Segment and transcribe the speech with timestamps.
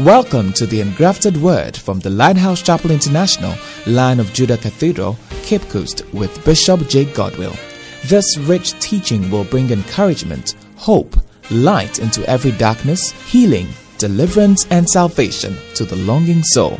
[0.00, 3.52] Welcome to the Engrafted Word from the Lighthouse Chapel International,
[3.84, 7.58] Lion of Judah Cathedral, Cape Coast, with Bishop Jake Godwill.
[8.04, 11.16] This rich teaching will bring encouragement, hope,
[11.50, 13.66] light into every darkness, healing,
[13.98, 16.78] deliverance, and salvation to the longing soul.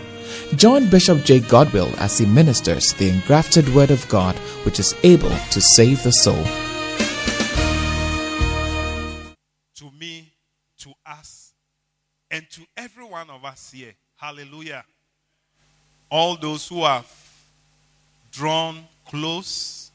[0.54, 5.34] Join Bishop Jake Godwill as he ministers the engrafted Word of God, which is able
[5.50, 6.44] to save the soul.
[9.74, 10.34] to me,
[10.78, 11.52] to us,
[12.30, 12.62] and to
[13.18, 13.92] one of us here.
[14.16, 14.84] Hallelujah.
[16.08, 17.10] All those who have
[18.30, 19.90] drawn close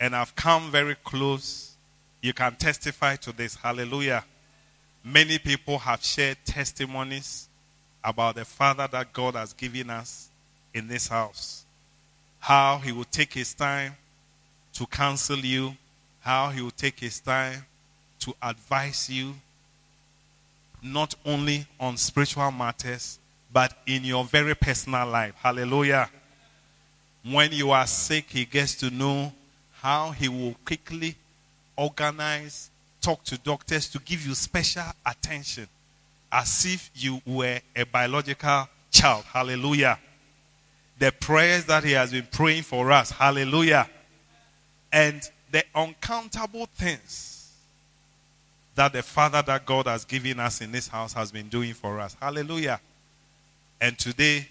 [0.00, 1.76] and have come very close,
[2.20, 3.54] you can testify to this.
[3.54, 4.24] Hallelujah.
[5.04, 7.48] Many people have shared testimonies
[8.02, 10.30] about the Father that God has given us
[10.74, 11.64] in this house.
[12.40, 13.94] How He will take His time
[14.72, 15.76] to counsel you,
[16.18, 17.64] how He will take His time
[18.18, 19.34] to advise you,
[20.82, 23.18] not only on spiritual matters,
[23.52, 25.34] but in your very personal life.
[25.36, 26.08] Hallelujah.
[27.24, 29.32] When you are sick, He gets to know
[29.72, 31.16] how He will quickly
[31.76, 32.70] organize,
[33.00, 35.68] talk to doctors to give you special attention
[36.32, 39.24] as if you were a biological child.
[39.24, 39.98] Hallelujah.
[40.98, 43.10] The prayers that He has been praying for us.
[43.10, 43.88] Hallelujah.
[44.92, 47.29] And the uncountable things
[48.74, 52.00] that the Father that God has given us in this house has been doing for
[52.00, 52.16] us.
[52.20, 52.80] Hallelujah.
[53.80, 54.48] And today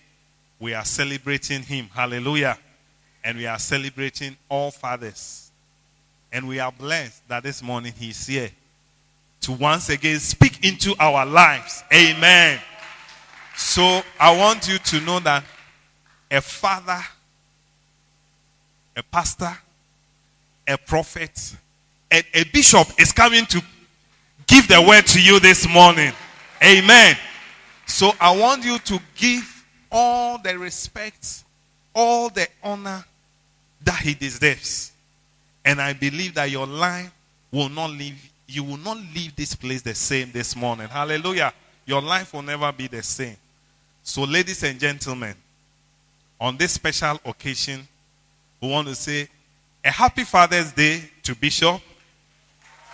[0.60, 1.90] we are celebrating Him.
[1.94, 2.58] Hallelujah.
[3.24, 5.52] And we are celebrating all fathers.
[6.32, 8.52] And we are blessed that this morning He's here
[9.42, 11.84] to once again speak into our lives.
[11.94, 12.60] Amen.
[13.56, 15.44] So I want you to know that
[16.32, 17.00] a father,
[18.96, 19.58] a pastor,
[20.68, 21.56] a prophet,
[22.12, 23.62] and a bishop is coming to
[24.50, 26.12] give the word to you this morning.
[26.64, 27.16] Amen.
[27.86, 31.44] So I want you to give all the respect,
[31.94, 33.06] all the honor
[33.84, 34.92] that he deserves.
[35.64, 37.12] And I believe that your life
[37.52, 40.88] will not leave, you will not leave this place the same this morning.
[40.88, 41.54] Hallelujah.
[41.86, 43.38] Your life will never be the same.
[44.04, 45.36] So, ladies and gentlemen,
[46.42, 47.88] on this special occasion,
[48.62, 49.28] we want to say
[49.84, 51.82] a happy Father's Day to Bishop.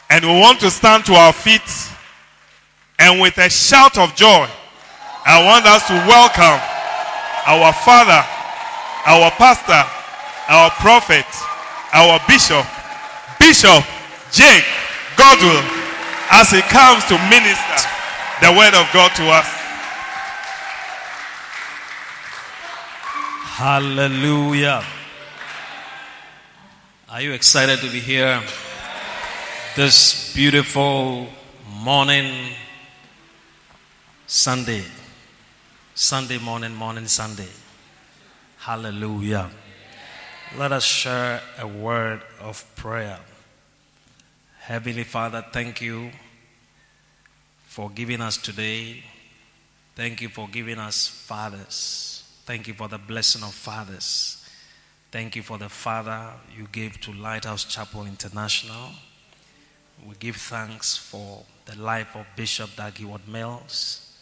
[0.10, 1.62] And we want to stand to our feet
[3.00, 4.48] and with a shout of joy,
[5.26, 6.62] I want us to welcome
[7.46, 8.24] our Father,
[9.06, 9.84] our Pastor,
[10.48, 11.26] our Prophet,
[11.94, 12.66] our Bishop,
[13.40, 13.84] Bishop
[14.32, 14.64] Jake
[15.18, 15.64] Godwill,
[16.32, 17.90] as he comes to minister
[18.42, 19.48] the Word of God to us.
[23.58, 24.84] Hallelujah.
[27.10, 28.42] Are you excited to be here
[29.76, 31.28] this beautiful
[31.84, 32.54] morning,
[34.26, 34.86] Sunday?
[35.94, 37.50] Sunday morning, morning, Sunday.
[38.60, 39.50] Hallelujah.
[40.58, 43.20] Let us share a word of prayer.
[44.62, 46.12] Heavenly Father, thank you
[47.68, 49.04] for giving us today.
[49.94, 52.24] Thank you for giving us fathers.
[52.46, 54.50] Thank you for the blessing of fathers.
[55.12, 58.92] Thank you for the father you gave to Lighthouse Chapel International.
[60.04, 64.14] We give thanks for the life of Bishop Dag Heward-Mills.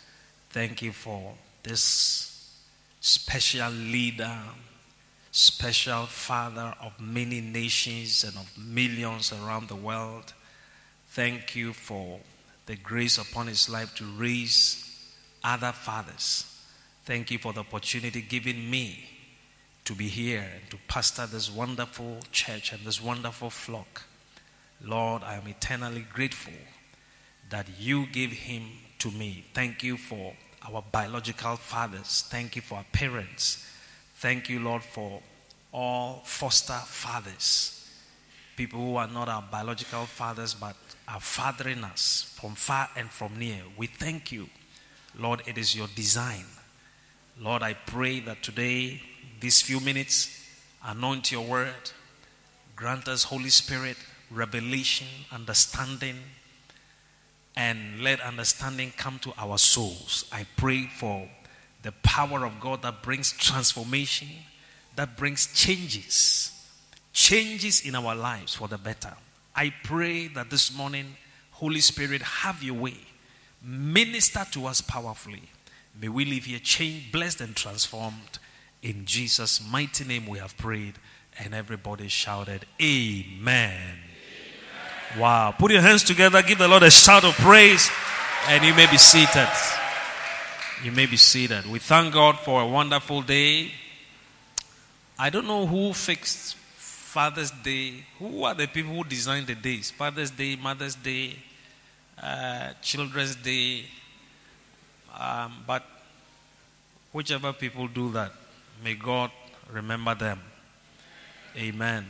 [0.50, 2.53] Thank you for this
[3.01, 4.39] special leader,
[5.31, 10.33] special father of many nations and of millions around the world.
[11.09, 12.19] Thank you for
[12.66, 14.89] the grace upon his life to raise
[15.44, 16.45] other fathers.
[17.06, 19.09] Thank you for the opportunity given me
[19.85, 24.03] to be here and to pastor this wonderful church and this wonderful flock.
[24.83, 26.53] Lord, I am eternally grateful
[27.49, 28.63] that you gave him
[28.99, 29.45] to me.
[29.53, 30.33] Thank you for
[30.67, 32.25] our biological fathers.
[32.29, 33.66] Thank you for our parents.
[34.16, 35.21] Thank you, Lord, for
[35.71, 37.89] all foster fathers.
[38.55, 40.75] People who are not our biological fathers but
[41.07, 43.62] are fathering us from far and from near.
[43.77, 44.50] We thank you.
[45.18, 46.45] Lord, it is your design.
[47.39, 49.01] Lord, I pray that today,
[49.39, 50.45] these few minutes,
[50.83, 51.91] anoint your word.
[52.75, 53.97] Grant us, Holy Spirit,
[54.33, 56.18] revelation, understanding,
[57.56, 60.25] and let understanding come to our souls.
[60.31, 61.30] I pray for
[61.83, 64.30] the power of God that brings transformation,
[64.95, 66.51] that brings changes,
[67.12, 69.13] changes in our lives for the better.
[69.56, 71.15] I pray that this morning,
[71.51, 72.97] Holy Spirit, have your way.
[73.62, 75.44] Minister to us powerfully.
[76.00, 78.39] May we live here changed, blessed, and transformed.
[78.81, 80.95] In Jesus' mighty name we have prayed.
[81.39, 84.00] And everybody shouted, Amen.
[85.18, 85.54] Wow.
[85.57, 86.42] Put your hands together.
[86.42, 87.89] Give the Lord a shout of praise.
[88.48, 89.48] And you may be seated.
[90.83, 91.65] You may be seated.
[91.65, 93.71] We thank God for a wonderful day.
[95.18, 98.04] I don't know who fixed Father's Day.
[98.18, 99.92] Who are the people who designed the days?
[99.92, 101.36] Father's Day, Mother's Day,
[102.21, 103.86] uh, Children's Day.
[105.18, 105.83] Um, but
[107.12, 108.31] whichever people do that,
[108.83, 109.30] may God
[109.71, 110.42] remember them.
[111.56, 112.07] Amen.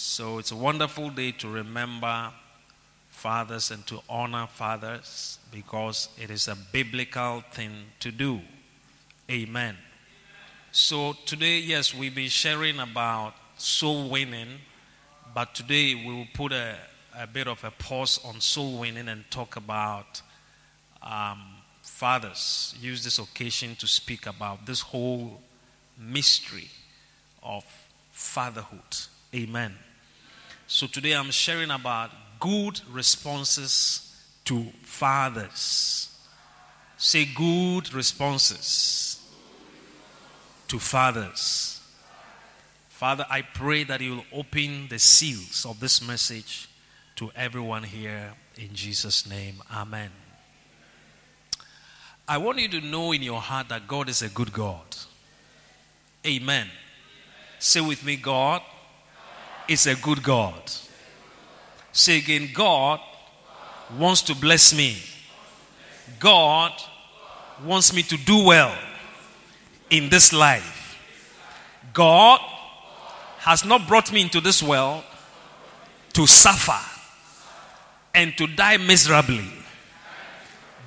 [0.00, 2.30] So it's a wonderful day to remember
[3.08, 8.40] fathers and to honor fathers because it is a biblical thing to do.
[9.28, 9.76] Amen.
[10.70, 14.60] So today, yes, we've been sharing about soul winning,
[15.34, 16.76] but today we will put a,
[17.18, 20.22] a bit of a pause on soul winning and talk about
[21.02, 21.42] um,
[21.82, 22.72] fathers.
[22.80, 25.40] Use this occasion to speak about this whole
[25.98, 26.68] mystery
[27.42, 27.64] of
[28.12, 28.96] fatherhood.
[29.34, 29.74] Amen.
[30.70, 36.14] So today I'm sharing about good responses to fathers.
[36.98, 39.18] Say good responses
[40.68, 41.80] to fathers.
[42.90, 46.68] Father, I pray that you will open the seals of this message
[47.16, 49.62] to everyone here in Jesus' name.
[49.72, 50.10] Amen.
[52.28, 54.98] I want you to know in your heart that God is a good God.
[56.26, 56.68] Amen.
[57.58, 58.60] Say with me, God
[59.68, 60.60] is a good God.
[61.92, 63.00] Say again, God
[63.98, 64.96] wants to bless me.
[66.18, 66.72] God
[67.64, 68.76] wants me to do well
[69.90, 70.98] in this life.
[71.92, 72.40] God
[73.38, 75.04] has not brought me into this world
[76.12, 76.78] to suffer
[78.14, 79.44] and to die miserably,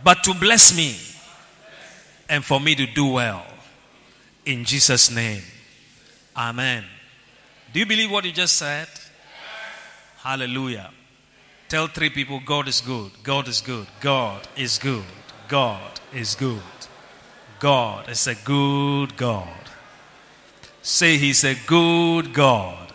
[0.03, 0.95] but to bless me
[2.29, 3.45] and for me to do well.
[4.45, 5.41] In Jesus' name.
[6.35, 6.85] Amen.
[7.73, 8.87] Do you believe what you just said?
[10.17, 10.91] Hallelujah.
[11.69, 13.11] Tell three people God is good.
[13.23, 13.87] God is good.
[14.01, 15.05] God is good.
[15.47, 16.61] God is good.
[17.59, 19.47] God is a good God.
[20.81, 22.91] Say He's a good God.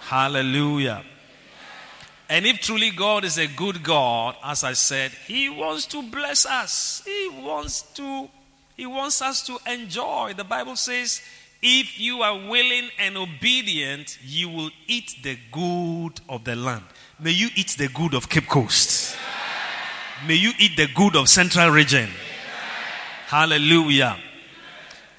[0.00, 1.02] Hallelujah.
[2.28, 6.46] And if truly God is a good God, as I said, He wants to bless
[6.46, 7.02] us.
[7.04, 8.28] He wants to,
[8.76, 10.34] He wants us to enjoy.
[10.36, 11.22] The Bible says
[11.62, 16.84] if you are willing and obedient, you will eat the good of the land.
[17.18, 19.16] May you eat the good of Cape Coast.
[20.26, 22.08] May you eat the good of Central Region.
[23.26, 24.16] Hallelujah.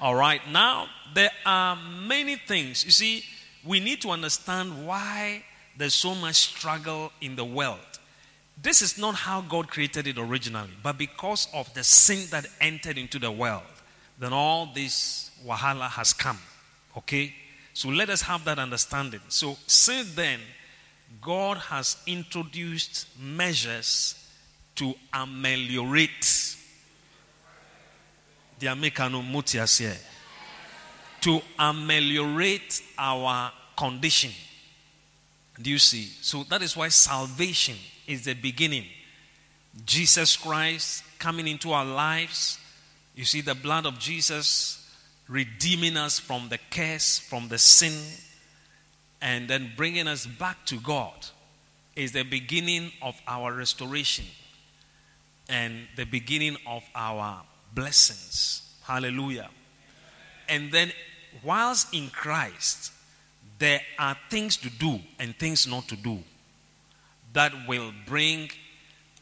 [0.00, 0.40] All right.
[0.50, 2.84] Now, there are many things.
[2.84, 3.24] You see,
[3.64, 5.44] we need to understand why
[5.76, 7.78] there's so much struggle in the world.
[8.62, 12.98] This is not how God created it originally, but because of the sin that entered
[12.98, 13.62] into the world,
[14.20, 16.38] then all this wahala has come.
[16.96, 17.34] Okay?
[17.72, 19.20] So let us have that understanding.
[19.28, 20.38] So since then,
[21.20, 24.14] God has introduced measures
[24.76, 26.56] to ameliorate
[31.20, 34.30] to ameliorate our condition.
[35.60, 36.04] Do you see?
[36.20, 37.76] So that is why salvation
[38.06, 38.84] is the beginning.
[39.84, 42.58] Jesus Christ coming into our lives.
[43.20, 44.90] You see, the blood of Jesus
[45.28, 47.92] redeeming us from the curse, from the sin,
[49.20, 51.26] and then bringing us back to God
[51.94, 54.24] is the beginning of our restoration
[55.50, 57.42] and the beginning of our
[57.74, 58.62] blessings.
[58.84, 59.50] Hallelujah.
[60.48, 60.90] And then,
[61.44, 62.90] whilst in Christ,
[63.58, 66.20] there are things to do and things not to do
[67.34, 68.48] that will bring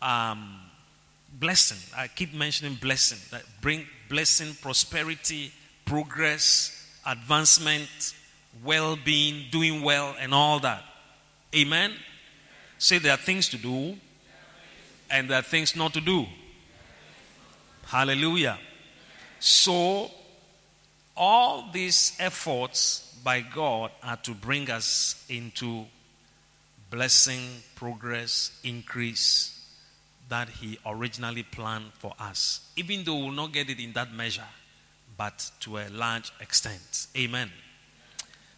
[0.00, 0.67] um,
[1.38, 1.78] blessing.
[1.96, 5.52] I keep mentioning blessing, that bring blessing, prosperity,
[5.84, 8.14] progress, advancement,
[8.64, 10.82] well being, doing well, and all that.
[11.54, 11.92] Amen?
[12.78, 13.96] Say there are things to do
[15.10, 16.26] and there are things not to do.
[17.86, 18.58] Hallelujah.
[19.40, 20.10] So,
[21.16, 25.86] all these efforts by God are to bring us into
[26.90, 27.40] blessing,
[27.74, 29.57] progress, increase
[30.28, 32.60] that He originally planned for us.
[32.76, 34.48] Even though we'll not get it in that measure,
[35.16, 37.08] but to a large extent.
[37.16, 37.50] Amen.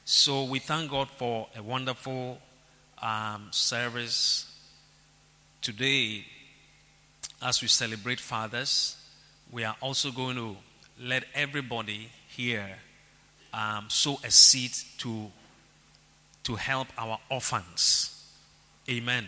[0.04, 2.38] So we thank God for a wonderful
[3.00, 4.52] um, service
[5.62, 6.24] today.
[7.42, 8.96] As we celebrate fathers,
[9.50, 10.56] we are also going to
[11.00, 12.76] let everybody here
[13.54, 15.30] um, sow a seed to
[16.42, 18.24] to help our orphans.
[18.88, 19.26] Amen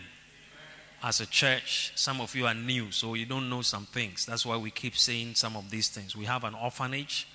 [1.03, 4.25] as a church, some of you are new, so you don't know some things.
[4.25, 6.15] That's why we keep saying some of these things.
[6.15, 7.27] We have an orphanage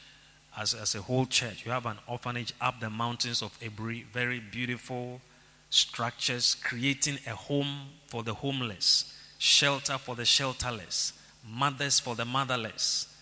[0.56, 1.66] as, as a whole church.
[1.66, 5.20] We have an orphanage up the mountains of Aburi, very beautiful
[5.68, 11.12] structures, creating a home for the homeless, shelter for the shelterless,
[11.46, 13.14] Mothers for the Motherless.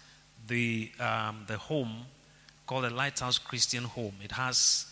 [0.46, 2.06] The, um, the home
[2.68, 4.14] called the Lighthouse Christian Home.
[4.22, 4.86] It has,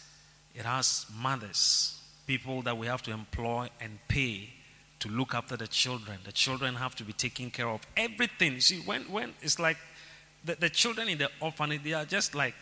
[0.52, 1.96] it has mothers,
[2.26, 4.50] people that we have to employ and pay
[5.04, 6.18] to look after the children.
[6.24, 7.82] The children have to be taken care of.
[7.94, 8.54] Everything.
[8.54, 9.76] You see, when, when it's like
[10.42, 12.54] the, the children in the orphanage, they are just like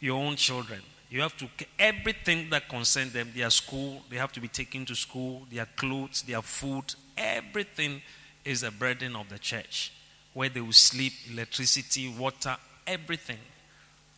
[0.00, 0.80] your own children.
[1.10, 1.48] You have to,
[1.78, 6.22] everything that concerns them, their school, they have to be taken to school, their clothes,
[6.22, 8.00] their food, everything
[8.46, 9.92] is a burden of the church.
[10.32, 12.56] Where they will sleep, electricity, water,
[12.86, 13.38] everything.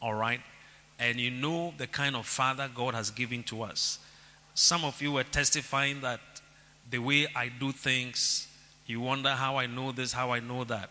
[0.01, 0.41] All right?
[1.01, 3.99] And you know the kind of father God has given to us.
[4.55, 6.21] Some of you were testifying that
[6.91, 8.49] the way I do things,
[8.87, 10.91] you wonder how I know this, how I know that.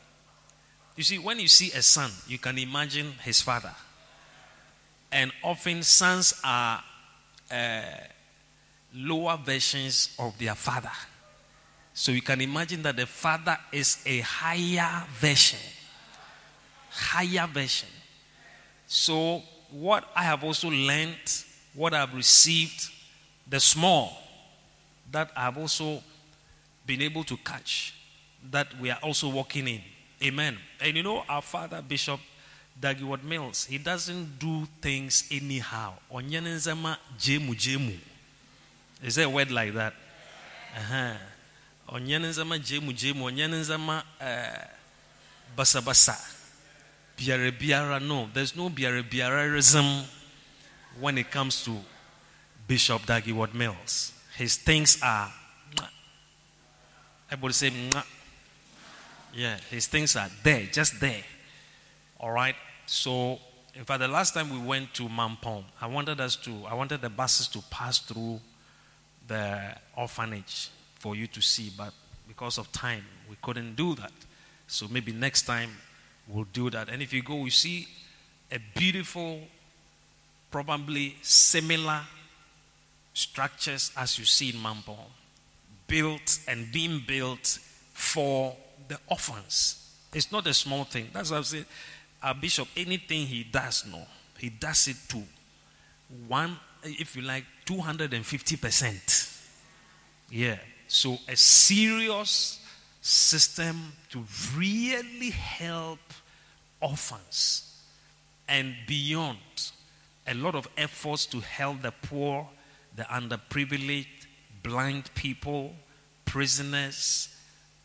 [0.95, 3.73] You see, when you see a son, you can imagine his father.
[5.11, 6.83] And often sons are
[7.51, 7.81] uh,
[8.93, 10.91] lower versions of their father.
[11.93, 15.59] So you can imagine that the father is a higher version.
[16.89, 17.89] Higher version.
[18.87, 21.43] So, what I have also learned,
[21.75, 22.89] what I've received,
[23.47, 24.18] the small
[25.11, 26.01] that I've also
[26.85, 27.93] been able to catch,
[28.51, 29.81] that we are also walking in.
[30.23, 30.57] Amen.
[30.81, 32.19] And you know, our father, Bishop
[32.79, 35.93] Dag Heward-Mills, he doesn't do things anyhow.
[36.11, 37.97] Onyenenzema jemu jemu.
[39.03, 39.93] Is there a word like that?
[40.75, 41.13] Uh-huh.
[41.89, 43.25] Onyenenzema jemu jemu.
[43.25, 44.65] Onyenenzema uh,
[45.55, 46.17] basa basa.
[47.17, 47.99] Biara biara.
[48.01, 50.03] No, there's no biara biaraism
[50.99, 51.71] when it comes to
[52.67, 54.13] Bishop Dag Heward-Mills.
[54.39, 55.29] His things are.
[57.29, 57.73] Everybody say,
[59.33, 61.23] yeah, his things are there, just there.
[62.21, 62.55] All right.
[62.85, 63.37] So,
[63.75, 67.01] in fact, the last time we went to Mampong, I wanted us to, I wanted
[67.01, 68.39] the buses to pass through
[69.27, 70.69] the orphanage
[70.99, 71.91] for you to see, but
[72.25, 74.13] because of time, we couldn't do that.
[74.67, 75.71] So maybe next time
[76.29, 76.87] we'll do that.
[76.87, 77.89] And if you go, you see
[78.49, 79.41] a beautiful,
[80.49, 82.03] probably similar
[83.19, 84.97] structures as you see in Mampong,
[85.87, 87.59] built and being built
[87.93, 88.55] for
[88.87, 89.75] the orphans.
[90.13, 91.09] It's not a small thing.
[91.13, 91.65] That's what I'm saying.
[92.23, 94.01] Our bishop, anything he does, no,
[94.37, 95.21] he does it to
[96.27, 99.43] one, if you like, 250%.
[100.31, 100.57] Yeah.
[100.87, 102.59] So a serious
[103.01, 104.23] system to
[104.55, 105.99] really help
[106.81, 107.79] orphans
[108.47, 109.37] and beyond.
[110.27, 112.47] A lot of efforts to help the poor,
[112.99, 114.27] the underprivileged,
[114.61, 115.73] blind people,
[116.25, 117.33] prisoners,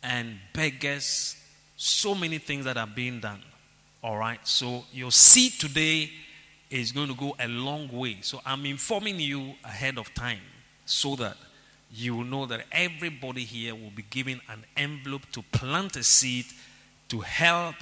[0.03, 1.37] and beggars.
[1.77, 3.41] So many things that are being done.
[4.03, 4.41] All right.
[4.43, 6.11] So your seed today
[6.69, 8.19] is going to go a long way.
[8.23, 10.41] So I'm informing you ahead of time
[10.85, 11.37] so that
[11.93, 16.47] you will know that everybody here will be given an envelope to plant a seed
[17.11, 17.77] to help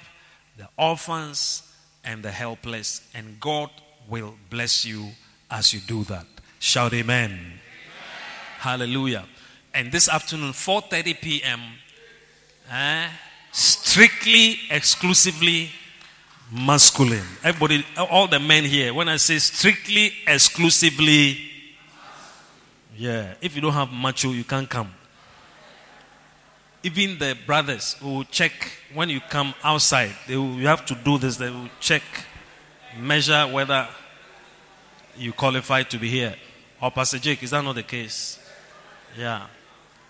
[0.59, 1.63] the orphans
[2.05, 3.09] and the helpless.
[3.15, 3.71] And God
[4.07, 5.13] will bless you
[5.51, 6.27] as you do that.
[6.63, 7.31] Shout amen.
[7.33, 7.61] amen.
[8.61, 9.25] Hallelujah.
[9.75, 11.61] And this afternoon, 4:30 p.m.,
[12.71, 13.09] eh,
[13.51, 15.71] strictly, exclusively
[16.53, 17.27] masculine.
[17.43, 21.37] Everybody, all the men here, when I say strictly, exclusively,
[22.97, 24.95] yeah, if you don't have macho, you can't come.
[26.85, 28.53] Even the brothers who check
[28.95, 31.39] when you come outside, they will, you have to do this.
[31.39, 32.03] They will check,
[32.97, 33.89] measure whether
[35.17, 36.37] you qualify to be here.
[36.83, 38.41] Or Pastor Jake, is that not the case?
[39.17, 39.47] Yeah.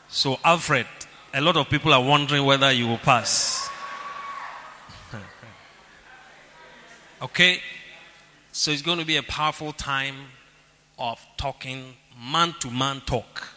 [0.09, 0.87] So, Alfred,
[1.35, 3.69] a lot of people are wondering whether you will pass.
[7.23, 7.61] okay?
[8.53, 10.15] So, it's going to be a powerful time
[10.99, 13.49] of talking, man to man talk,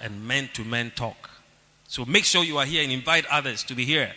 [0.00, 1.28] and men to men talk.
[1.88, 4.12] So, make sure you are here and invite others to be here.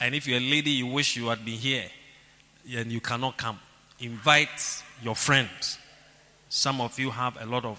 [0.00, 1.84] And if you're a lady, you wish you had been here
[2.74, 3.60] and you cannot come,
[4.00, 5.78] invite your friends.
[6.56, 7.78] Some of you have a lot of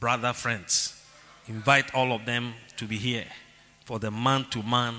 [0.00, 1.00] brother friends.
[1.46, 3.24] Invite all of them to be here
[3.84, 4.96] for the man to man,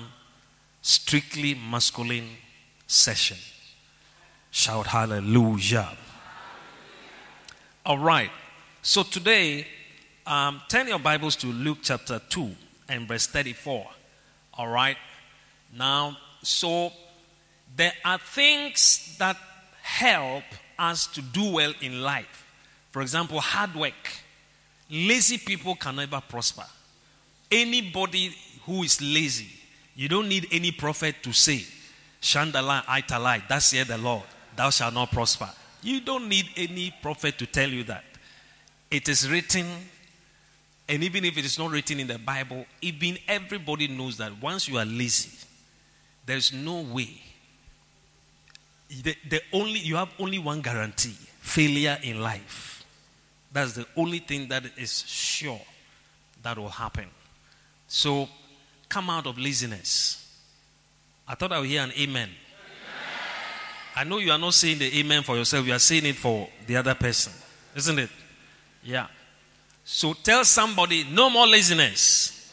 [0.80, 2.26] strictly masculine
[2.86, 3.36] session.
[4.50, 5.90] Shout hallelujah.
[7.84, 8.30] All right.
[8.80, 9.66] So today,
[10.26, 12.50] um, turn your Bibles to Luke chapter 2
[12.88, 13.86] and verse 34.
[14.54, 14.96] All right.
[15.70, 16.94] Now, so
[17.76, 19.36] there are things that
[19.82, 20.44] help
[20.78, 22.44] us to do well in life.
[22.96, 24.08] For example, hard work.
[24.90, 26.64] Lazy people can never prosper.
[27.52, 28.34] Anybody
[28.64, 29.50] who is lazy,
[29.94, 31.62] you don't need any prophet to say,
[32.22, 34.22] Shandala, Italai, that's here the Lord,
[34.56, 35.50] thou shalt not prosper.
[35.82, 38.02] You don't need any prophet to tell you that.
[38.90, 39.66] It is written,
[40.88, 44.68] and even if it is not written in the Bible, even everybody knows that once
[44.68, 45.36] you are lazy,
[46.24, 47.20] There's no way.
[48.88, 52.75] The, the only you have only one guarantee: failure in life.
[53.56, 55.62] That's the only thing that is sure
[56.42, 57.06] that will happen.
[57.88, 58.28] So
[58.86, 60.30] come out of laziness.
[61.26, 62.28] I thought I would hear an amen.
[63.96, 66.46] I know you are not saying the amen for yourself, you are saying it for
[66.66, 67.32] the other person.
[67.74, 68.10] Isn't it?
[68.84, 69.06] Yeah.
[69.84, 72.52] So tell somebody no more laziness.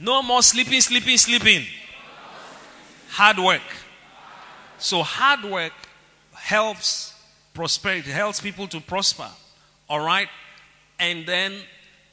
[0.00, 1.64] No more sleeping, sleeping, sleeping.
[3.10, 3.62] Hard work.
[4.78, 5.74] So hard work
[6.34, 7.14] helps
[7.58, 9.28] prosperity, helps people to prosper.
[9.88, 10.28] All right?
[11.00, 11.54] And then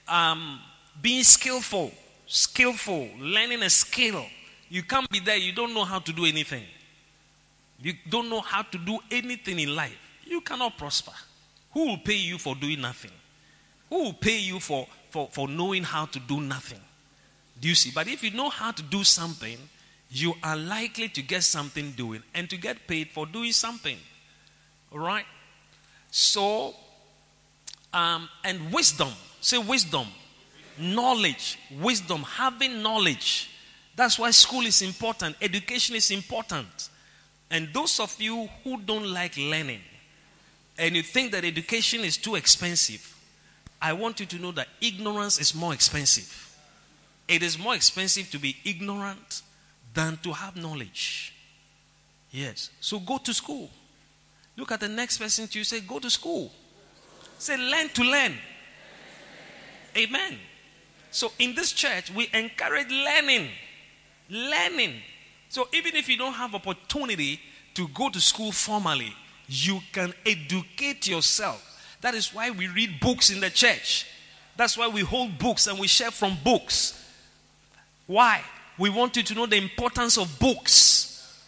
[0.07, 0.59] um,
[0.99, 1.91] being skillful,
[2.25, 4.25] skillful, learning a skill.
[4.69, 6.63] You can't be there, you don't know how to do anything.
[7.79, 9.95] You don't know how to do anything in life.
[10.25, 11.11] You cannot prosper.
[11.73, 13.11] Who will pay you for doing nothing?
[13.89, 16.81] Who will pay you for, for, for knowing how to do nothing?
[17.61, 17.91] Do you see?
[17.93, 19.59] But if you know how to do something,
[20.09, 23.97] you are likely to get something doing and to get paid for doing something.
[24.91, 25.25] All right?
[26.17, 26.73] So,
[27.93, 29.09] um, and wisdom.
[29.41, 30.07] Say wisdom.
[30.79, 31.59] Knowledge.
[31.81, 32.23] Wisdom.
[32.23, 33.49] Having knowledge.
[33.97, 35.35] That's why school is important.
[35.41, 36.87] Education is important.
[37.51, 39.81] And those of you who don't like learning
[40.77, 43.13] and you think that education is too expensive,
[43.81, 46.57] I want you to know that ignorance is more expensive.
[47.27, 49.41] It is more expensive to be ignorant
[49.93, 51.33] than to have knowledge.
[52.31, 52.69] Yes.
[52.79, 53.69] So go to school.
[54.57, 56.51] Look at the next person to you, say, Go to school.
[57.37, 58.33] Say, Learn to learn.
[59.97, 60.37] Amen.
[61.11, 63.49] So in this church, we encourage learning.
[64.29, 64.95] Learning.
[65.49, 67.39] So even if you don't have opportunity
[67.75, 69.13] to go to school formally,
[69.47, 71.61] you can educate yourself.
[72.01, 74.07] That is why we read books in the church.
[74.57, 77.01] That's why we hold books and we share from books.
[78.07, 78.41] Why?
[78.77, 81.41] We want you to know the importance of books.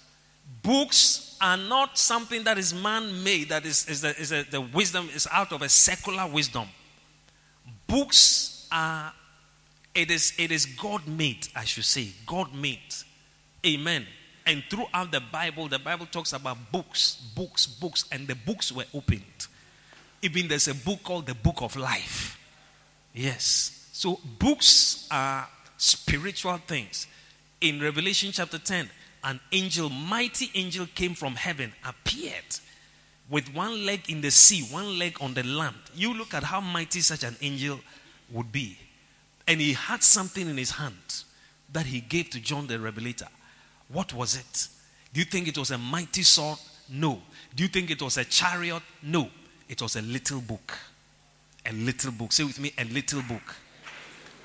[0.64, 4.62] Books are not something that is man made, that is, is, the, is the, the
[4.62, 6.68] wisdom is out of a secular wisdom.
[7.88, 9.14] Books are,
[9.96, 12.10] it is, it is God made, I should say.
[12.26, 12.94] God made.
[13.66, 14.06] Amen.
[14.46, 18.86] And throughout the Bible, the Bible talks about books, books, books, and the books were
[18.94, 19.48] opened.
[20.22, 22.40] Even there's a book called the Book of Life.
[23.14, 23.90] Yes.
[23.92, 25.48] So books are
[25.78, 27.08] spiritual things.
[27.60, 28.90] In Revelation chapter 10,
[29.28, 32.60] an angel, mighty angel, came from heaven, appeared
[33.30, 35.76] with one leg in the sea, one leg on the land.
[35.94, 37.82] You look at how mighty such an angel
[38.32, 38.78] would be.
[39.46, 41.24] And he had something in his hand
[41.74, 43.28] that he gave to John the Revelator.
[43.90, 44.70] What was it?
[45.14, 46.60] Do you think it was a mighty sword?
[46.90, 47.22] No.
[47.54, 48.82] Do you think it was a chariot?
[49.04, 49.30] No.
[49.68, 50.78] It was a little book.
[51.66, 52.32] A little book.
[52.32, 53.56] Say with me, a little book.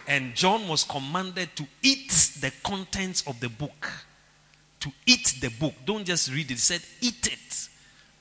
[0.08, 3.92] And John was commanded to eat the contents of the book.
[4.82, 5.74] To eat the book.
[5.84, 6.58] Don't just read it.
[6.58, 7.68] Said, eat it.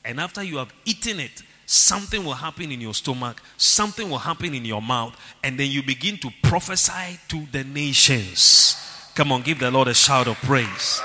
[0.04, 4.54] And after you have eaten it, something will happen in your stomach, something will happen
[4.54, 8.76] in your mouth, and then you begin to prophesy to the nations.
[9.14, 11.00] Come on, give the Lord a shout of praise.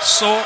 [0.00, 0.44] So,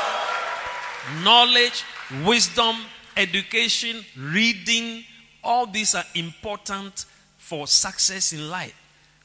[1.23, 1.83] knowledge,
[2.25, 2.75] wisdom,
[3.15, 5.03] education, reading,
[5.43, 7.05] all these are important
[7.37, 8.75] for success in life.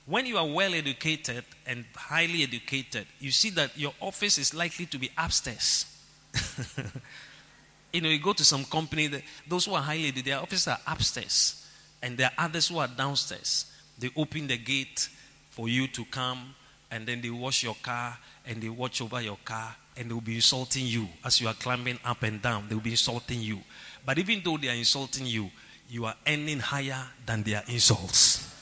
[0.07, 4.87] When you are well educated and highly educated, you see that your office is likely
[4.87, 5.87] to be upstairs.
[7.93, 10.81] you know, you go to some company, those who are highly educated, their offices are
[10.87, 11.67] upstairs,
[12.03, 13.67] and there are others who are downstairs.
[13.99, 15.09] They open the gate
[15.51, 16.55] for you to come,
[16.91, 20.21] and then they wash your car, and they watch over your car, and they will
[20.21, 22.67] be insulting you as you are climbing up and down.
[22.69, 23.61] They will be insulting you.
[24.05, 25.51] But even though they are insulting you,
[25.89, 28.53] you are earning higher than their insults.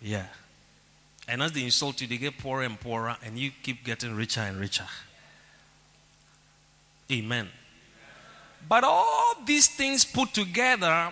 [0.00, 0.26] Yeah.
[1.32, 4.42] And as they insult you, they get poorer and poorer, and you keep getting richer
[4.42, 4.84] and richer.
[7.10, 7.48] Amen.
[8.68, 11.10] But all these things put together,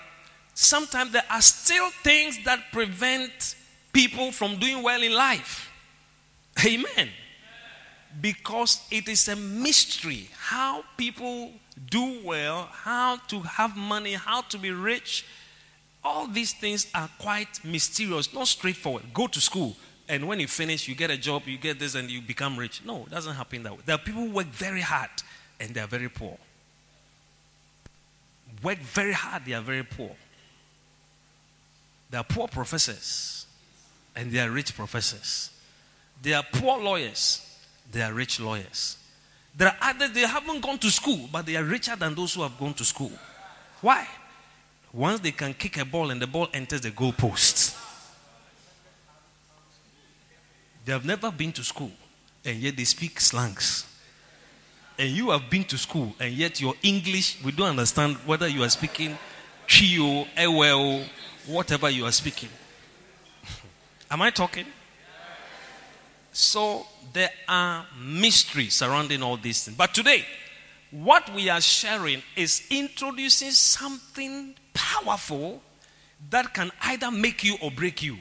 [0.53, 3.55] sometimes there are still things that prevent
[3.95, 5.73] people from doing well in life.
[6.67, 7.09] Amen.
[8.21, 11.51] Because it is a mystery how people
[11.89, 15.25] do well, how to have money, how to be rich.
[16.05, 19.15] All these things are quite mysterious, not straightforward.
[19.15, 19.77] Go to school,
[20.11, 22.83] and when you finish, you get a job, you get this, and you become rich.
[22.85, 23.79] No, it doesn't happen that way.
[23.87, 25.11] There are people who work very hard
[25.61, 26.37] and they are very poor.
[28.61, 30.11] Work very hard, they are very poor.
[32.11, 33.47] There are poor professors
[34.17, 35.51] and they are rich professors.
[36.21, 37.57] There are poor lawyers,
[37.93, 38.97] they are rich lawyers.
[39.57, 42.43] There are others, they haven't gone to school, but they are richer than those who
[42.43, 43.13] have gone to school.
[43.81, 44.09] Why?
[44.93, 47.77] Once they can kick a ball and the ball enters the goalpost,
[50.91, 51.93] they have never been to school,
[52.45, 53.87] and yet they speak slangs.
[54.99, 58.65] And you have been to school, and yet your English, we don't understand whether you
[58.65, 59.17] are speaking
[59.69, 61.05] Trio, Ewell,
[61.47, 62.49] whatever you are speaking.
[64.11, 64.67] Am I talking?
[66.33, 69.77] So there are mysteries surrounding all these things.
[69.77, 70.25] But today,
[70.91, 75.63] what we are sharing is introducing something powerful
[76.31, 78.17] that can either make you or break you.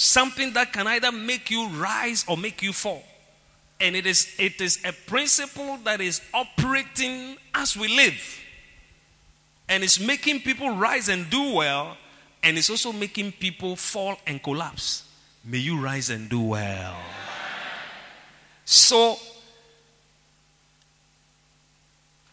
[0.00, 3.02] Something that can either make you rise or make you fall.
[3.80, 8.40] And it is, it is a principle that is operating as we live.
[9.68, 11.96] And it's making people rise and do well.
[12.44, 15.02] And it's also making people fall and collapse.
[15.44, 16.96] May you rise and do well.
[18.64, 19.16] So,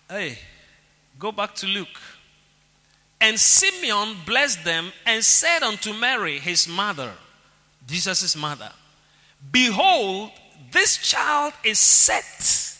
[0.08, 0.38] hey,
[1.18, 2.00] go back to Luke.
[3.20, 7.14] And Simeon blessed them and said unto Mary, his mother,
[7.88, 8.72] Jesus' mother,
[9.52, 10.32] Behold,
[10.72, 12.76] this child is set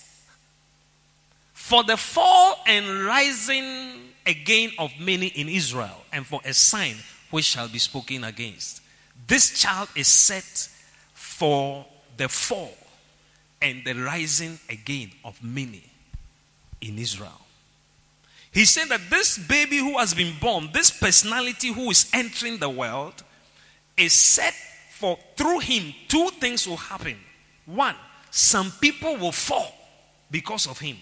[1.54, 6.96] for the fall and rising again of many in Israel, and for a sign
[7.32, 8.82] which shall be spoken against.
[9.28, 10.70] This child is set
[11.14, 11.86] for
[12.18, 12.76] the fall
[13.62, 15.84] and the rising again of many
[16.82, 17.42] in Israel.
[18.52, 22.70] He said that this baby who has been born, this personality who is entering the
[22.70, 23.24] world,
[23.98, 24.54] is set
[24.96, 27.18] for through him, two things will happen.
[27.66, 27.96] One,
[28.32, 29.74] some people will fall
[30.32, 30.96] because of him,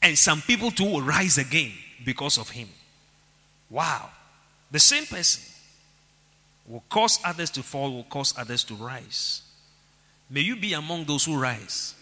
[0.00, 1.72] and some people too will rise again
[2.06, 2.68] because of him.
[3.68, 4.08] Wow.
[4.70, 5.42] The same person
[6.66, 9.42] will cause others to fall, will cause others to rise.
[10.30, 11.94] May you be among those who rise.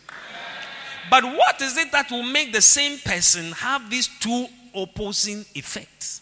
[1.11, 6.21] But what is it that will make the same person have these two opposing effects?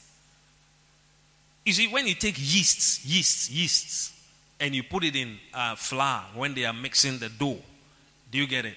[1.67, 4.12] You see, when you take yeasts, yeasts, yeasts,
[4.63, 7.59] and you put it in uh, flour when they are mixing the dough,
[8.31, 8.77] do you get it?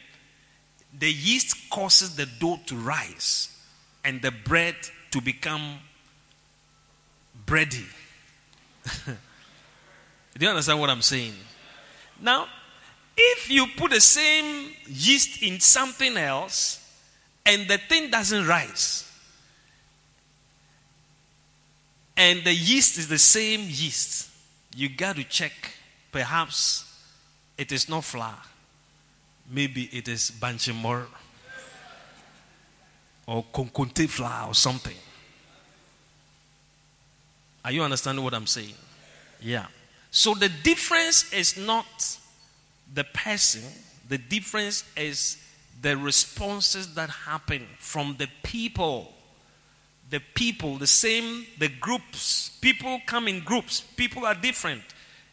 [0.98, 3.56] The yeast causes the dough to rise
[4.04, 4.76] and the bread
[5.12, 5.78] to become
[7.46, 7.86] bready.
[9.06, 9.14] Do
[10.40, 11.34] you understand what I'm saying?
[12.20, 12.48] Now,
[13.16, 16.82] if you put the same yeast in something else
[17.46, 19.10] and the thing doesn't rise,
[22.18, 24.30] and the yeast is the same yeast,
[24.76, 25.75] you got to check.
[26.16, 26.86] Perhaps
[27.58, 28.38] it is not flour,
[29.52, 31.08] maybe it is banchimor
[33.28, 34.96] or konkonte flour or something.
[37.66, 38.76] Are you understanding what I'm saying?
[39.42, 39.66] Yeah.
[40.10, 42.18] So the difference is not
[42.94, 43.64] the person,
[44.08, 45.38] the difference is
[45.82, 49.12] the responses that happen from the people.
[50.12, 52.58] The people, the same, the groups.
[52.62, 53.82] People come in groups.
[53.98, 54.84] People are different.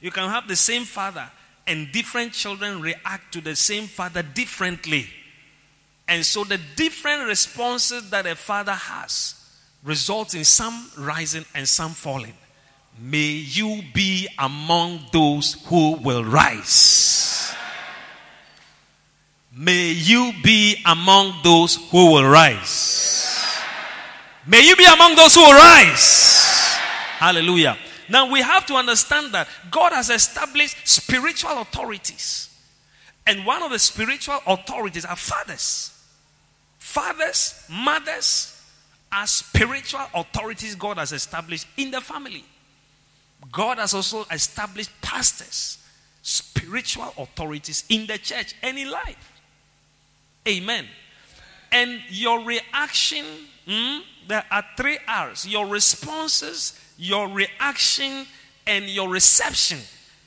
[0.03, 1.31] You can have the same father,
[1.67, 5.07] and different children react to the same father differently.
[6.09, 9.37] And so the different responses that a father has
[9.85, 12.35] result in some rising and some falling.
[13.01, 17.55] May you be among those who will rise.
[19.57, 23.57] May you be among those who will rise.
[24.47, 26.75] May you be among those who will rise.
[27.19, 27.77] Hallelujah.
[28.09, 32.49] Now we have to understand that God has established spiritual authorities.
[33.27, 35.91] And one of the spiritual authorities are fathers.
[36.79, 38.61] Fathers, mothers
[39.13, 42.45] are spiritual authorities God has established in the family.
[43.51, 45.79] God has also established pastors,
[46.23, 49.33] spiritual authorities in the church and in life.
[50.47, 50.87] Amen.
[51.71, 53.25] And your reaction,
[53.67, 58.27] hmm, there are three R's your responses, your reaction,
[58.67, 59.79] and your reception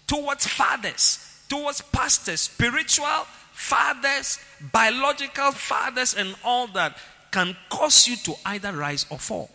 [0.08, 4.39] towards fathers, towards pastors, spiritual fathers,
[4.71, 6.97] biological fathers, and all that
[7.32, 9.49] can cause you to either rise or fall.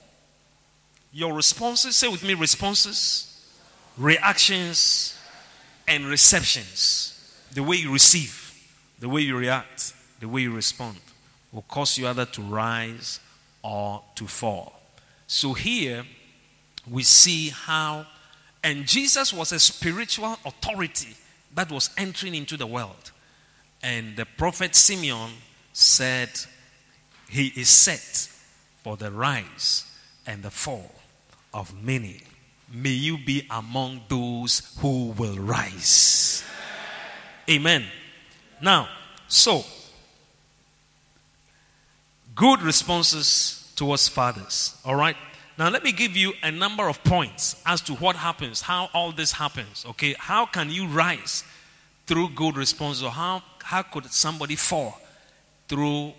[1.12, 3.26] Your responses, say with me, responses
[3.98, 5.18] reactions
[5.86, 7.16] and receptions.
[7.52, 8.54] The way you receive,
[8.98, 10.98] the way you react, the way you respond
[11.52, 13.20] will cause you either to rise
[13.62, 14.80] or to fall.
[15.26, 16.04] So here
[16.88, 18.06] we see how,
[18.62, 21.16] and Jesus was a spiritual authority
[21.54, 23.12] that was entering into the world.
[23.82, 25.30] And the prophet Simeon
[25.72, 26.30] said,
[27.28, 28.28] He is set
[28.82, 29.84] for the rise
[30.26, 30.94] and the fall
[31.52, 32.22] of many
[32.72, 36.44] may you be among those who will rise.
[37.48, 37.84] Amen.
[38.62, 38.88] Now,
[39.26, 39.64] so,
[42.34, 44.76] good responses towards fathers.
[44.84, 45.16] All right.
[45.60, 49.12] Now, let me give you a number of points as to what happens, how all
[49.12, 49.84] this happens.
[49.90, 50.14] Okay.
[50.18, 51.44] How can you rise
[52.06, 54.98] through good responses, or how, how could somebody fall
[55.68, 56.14] through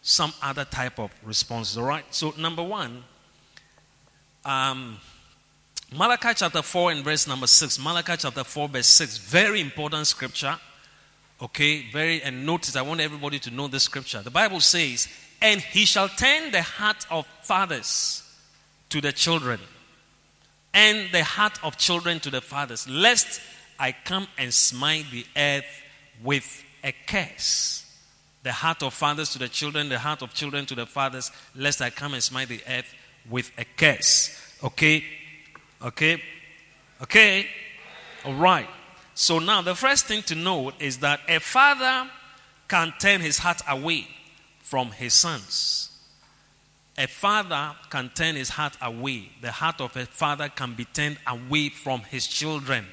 [0.00, 1.76] some other type of responses?
[1.76, 2.06] All right.
[2.10, 3.04] So, number one,
[4.46, 4.96] um,
[5.94, 7.78] Malachi chapter 4 and verse number 6.
[7.78, 9.18] Malachi chapter 4, verse 6.
[9.18, 10.56] Very important scripture.
[11.42, 14.22] Okay, very, and notice, I want everybody to know this scripture.
[14.22, 15.06] The Bible says,
[15.42, 18.22] And he shall turn the heart of fathers
[18.90, 19.60] to the children,
[20.72, 23.40] and the heart of children to the fathers, lest
[23.78, 25.82] I come and smite the earth
[26.22, 27.84] with a curse.
[28.42, 31.82] The heart of fathers to the children, the heart of children to the fathers, lest
[31.82, 32.94] I come and smite the earth
[33.28, 34.56] with a curse.
[34.62, 35.04] Okay?
[35.82, 36.22] Okay?
[37.02, 37.46] Okay?
[38.24, 38.68] All right.
[39.14, 42.08] So now the first thing to note is that a father
[42.68, 44.06] can turn his heart away
[44.60, 45.95] from his sons.
[46.98, 49.30] A father can turn his heart away.
[49.42, 52.86] The heart of a father can be turned away from his children.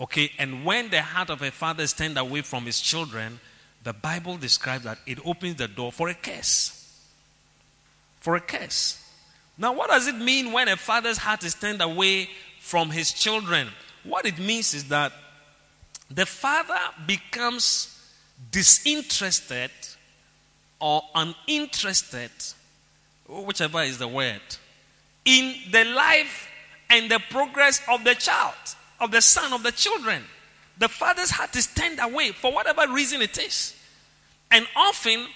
[0.00, 3.40] Okay, and when the heart of a father is turned away from his children,
[3.82, 6.74] the Bible describes that it opens the door for a curse.
[8.20, 9.02] For a curse.
[9.56, 12.28] Now, what does it mean when a father's heart is turned away
[12.60, 13.68] from his children?
[14.04, 15.12] What it means is that
[16.08, 17.98] the father becomes
[18.52, 19.70] disinterested
[20.80, 22.30] or uninterested,
[23.28, 24.40] whichever is the word,
[25.24, 26.48] in the life
[26.90, 28.54] and the progress of the child,
[29.00, 30.24] of the son, of the children.
[30.78, 33.74] The father's heart is turned away for whatever reason it is.
[34.50, 35.26] And often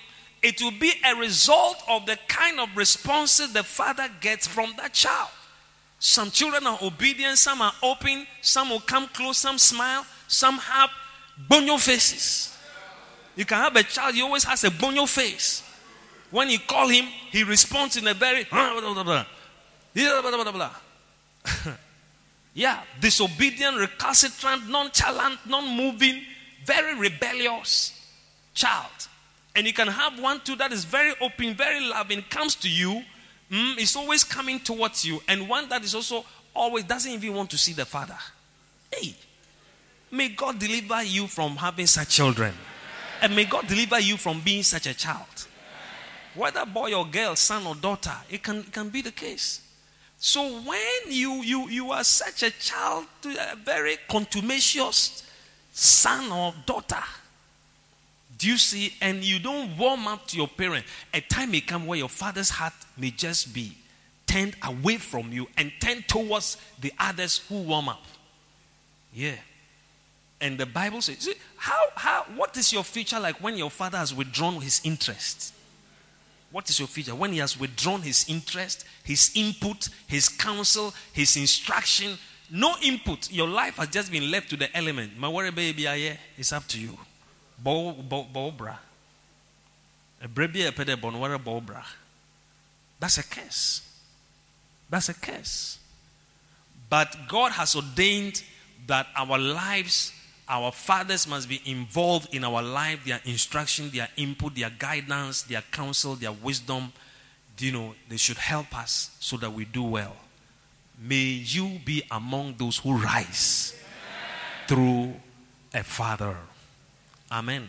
[0.42, 4.92] it will be a result of the kind of responses the father gets from that
[4.92, 5.28] child.
[5.98, 10.90] Some children are obedient, some are open, some will come close, some smile, some have
[11.48, 12.56] bonyo faces.
[13.36, 15.61] You can have a child, he always has a bonyo face.
[16.32, 18.46] When you call him, he responds in a very
[22.54, 26.22] yeah, disobedient, recalcitrant, nonchalant, non-moving,
[26.64, 28.00] very rebellious
[28.54, 29.08] child.
[29.54, 33.02] And you can have one too that is very open, very loving, comes to you,
[33.50, 37.50] mm, is always coming towards you, and one that is also always doesn't even want
[37.50, 38.16] to see the father.
[38.90, 39.14] Hey,
[40.10, 42.54] may God deliver you from having such children.
[43.20, 45.46] And may God deliver you from being such a child.
[46.34, 49.60] Whether boy or girl, son or daughter, it can, it can be the case.
[50.18, 55.28] So when you, you, you are such a child, a very contumacious
[55.72, 57.02] son or daughter,
[58.38, 58.94] do you see?
[59.00, 60.84] And you don't warm up to your parent.
[61.12, 63.76] A time may come where your father's heart may just be
[64.26, 68.02] turned away from you and turned towards the others who warm up.
[69.12, 69.36] Yeah.
[70.40, 73.98] And the Bible says, see, how, how, what is your future like when your father
[73.98, 75.51] has withdrawn his interest?
[76.52, 77.14] What is your future?
[77.14, 82.18] When he has withdrawn his interest, his input, his counsel, his instruction,
[82.50, 85.18] no input, your life has just been left to the element.
[85.18, 85.86] My worry baby,
[86.36, 86.98] it's up to you.
[87.58, 88.76] Bo, bo, bo bra.
[90.22, 91.82] A brebi a pede bonwara bo bra.
[93.00, 93.80] That's a curse.
[94.90, 95.78] That's a curse.
[96.90, 98.42] But God has ordained
[98.86, 100.12] that our lives
[100.48, 105.62] our fathers must be involved in our life, their instruction, their input, their guidance, their
[105.70, 106.92] counsel, their wisdom.
[107.58, 110.16] You know, they should help us so that we do well.
[111.00, 113.74] May you be among those who rise
[114.66, 115.14] through
[115.72, 116.36] a father.
[117.30, 117.68] Amen.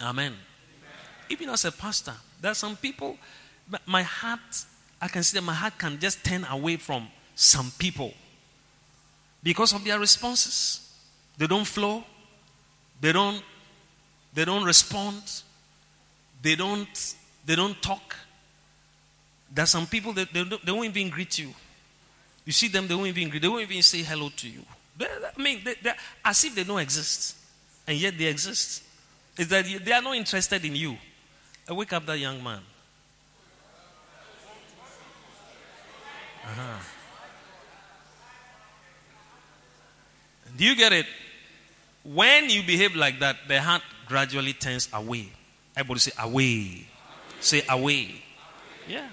[0.00, 0.34] Amen.
[1.28, 3.16] Even as a pastor, there are some people,
[3.86, 4.40] my heart,
[5.00, 8.12] I can see that my heart can just turn away from some people
[9.42, 10.89] because of their responses.
[11.40, 12.04] They don't flow.
[13.00, 13.42] They don't
[14.34, 15.22] they don't respond.
[16.42, 17.14] They don't
[17.46, 18.14] they don't talk.
[19.50, 21.54] There are some people that they, they won't even greet you.
[22.44, 23.40] You see them, they won't even greet.
[23.40, 24.60] They won't even say hello to you.
[24.98, 27.36] They, I mean, they, as if they don't exist,
[27.86, 28.82] and yet they exist.
[29.38, 30.98] Is that they are not interested in you.
[31.66, 32.60] I wake up that young man.
[36.44, 36.78] Uh-huh.
[40.54, 41.06] Do you get it?
[42.02, 45.28] When you behave like that, the heart gradually turns away.
[45.76, 46.86] Everybody say away.
[47.40, 48.22] Say away.
[48.88, 49.08] Yeah.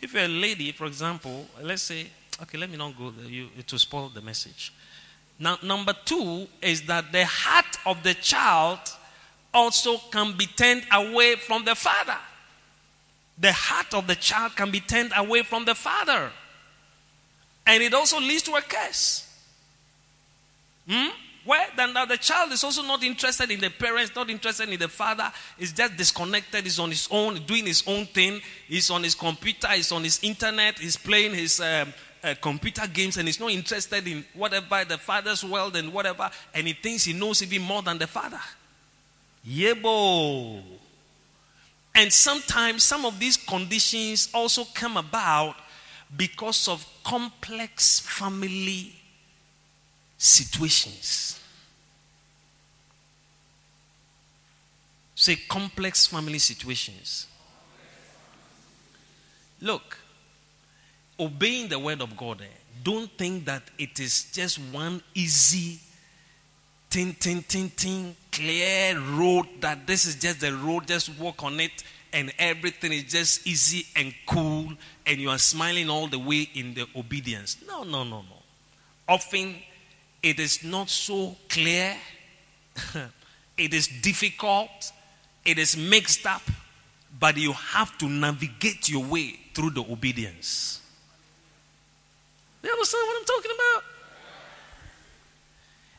[0.00, 2.06] If you're a lady, for example, let's say,
[2.42, 4.72] okay, let me not go there you, to spoil the message.
[5.38, 8.80] Now, number two is that the heart of the child
[9.52, 12.16] also can be turned away from the father.
[13.38, 16.30] The heart of the child can be turned away from the father.
[17.66, 19.24] And it also leads to a curse.
[20.88, 21.08] Hmm?
[21.48, 24.86] Where then the child is also not interested in the parents, not interested in the
[24.86, 29.14] father, is just disconnected, is on his own, doing his own thing, he's on his
[29.14, 33.50] computer, he's on his internet, he's playing his um, uh, computer games and he's not
[33.50, 37.80] interested in whatever the father's world and whatever, and he thinks he knows even more
[37.80, 38.40] than the father.
[39.48, 40.62] Yebo.
[41.94, 45.56] And sometimes some of these conditions also come about
[46.14, 48.97] because of complex family
[50.18, 51.40] situations.
[55.14, 57.26] Say complex family situations.
[59.60, 59.98] Look,
[61.18, 62.46] obeying the word of God, eh,
[62.84, 65.80] don't think that it is just one easy,
[66.90, 71.58] tin, tin, tin, tin, clear road that this is just the road, just walk on
[71.58, 74.72] it, and everything is just easy and cool,
[75.06, 77.56] and you are smiling all the way in the obedience.
[77.66, 78.42] No, no, no, no.
[79.08, 79.56] Often
[80.22, 81.96] it is not so clear,
[83.56, 84.92] it is difficult,
[85.44, 86.42] it is mixed up,
[87.18, 90.80] but you have to navigate your way through the obedience.
[92.62, 93.84] You understand what I'm talking about?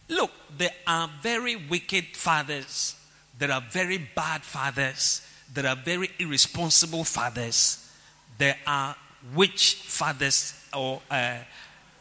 [0.10, 2.96] Look, there are very wicked fathers,
[3.38, 5.22] there are very bad fathers,
[5.54, 7.90] there are very irresponsible fathers,
[8.38, 8.96] there are
[9.36, 11.38] witch fathers or uh,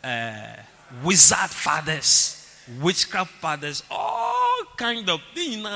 [0.02, 0.57] uh,
[1.05, 2.35] wizard fathers,
[2.81, 5.66] witchcraft fathers, all kind of things.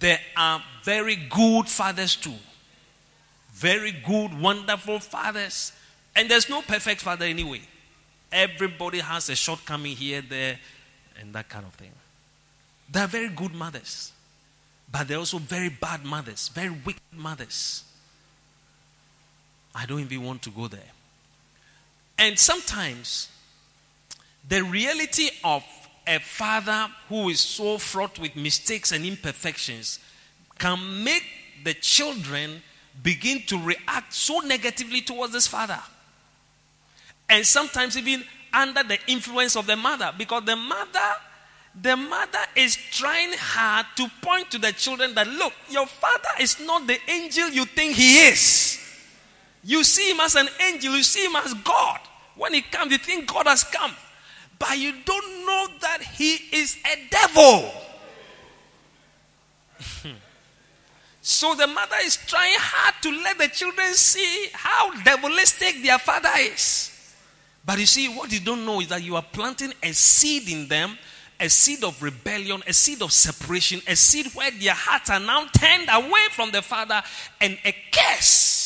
[0.00, 2.34] There are very good fathers too.
[3.52, 5.72] Very good, wonderful fathers.
[6.14, 7.62] And there's no perfect father anyway.
[8.30, 10.58] Everybody has a shortcoming here, there,
[11.20, 11.90] and that kind of thing.
[12.90, 14.12] They are very good mothers,
[14.90, 17.84] but they're also very bad mothers, very wicked mothers.
[19.74, 20.80] I don't even want to go there.
[22.18, 23.28] And sometimes
[24.48, 25.64] the reality of
[26.06, 30.00] a father who is so fraught with mistakes and imperfections
[30.58, 31.24] can make
[31.64, 32.62] the children
[33.02, 35.78] begin to react so negatively towards this father.
[37.28, 41.14] And sometimes even under the influence of the mother, because the mother
[41.80, 46.58] the mother is trying hard to point to the children that look, your father is
[46.60, 48.80] not the angel you think he is.
[49.62, 52.00] You see him as an angel, you see him as God.
[52.38, 53.92] When he comes, you think God has come.
[54.58, 57.72] But you don't know that he is a devil.
[61.20, 66.30] so the mother is trying hard to let the children see how devilistic their father
[66.38, 66.94] is.
[67.64, 70.68] But you see, what you don't know is that you are planting a seed in
[70.68, 70.96] them,
[71.38, 75.44] a seed of rebellion, a seed of separation, a seed where their hearts are now
[75.46, 77.02] turned away from the Father
[77.40, 78.57] and a curse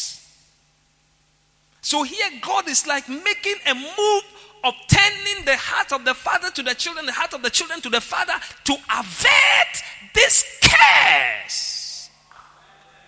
[1.82, 4.22] so here, God is like making a move
[4.64, 7.80] of turning the heart of the father to the children, the heart of the children
[7.80, 9.82] to the father to avert
[10.14, 12.08] this curse.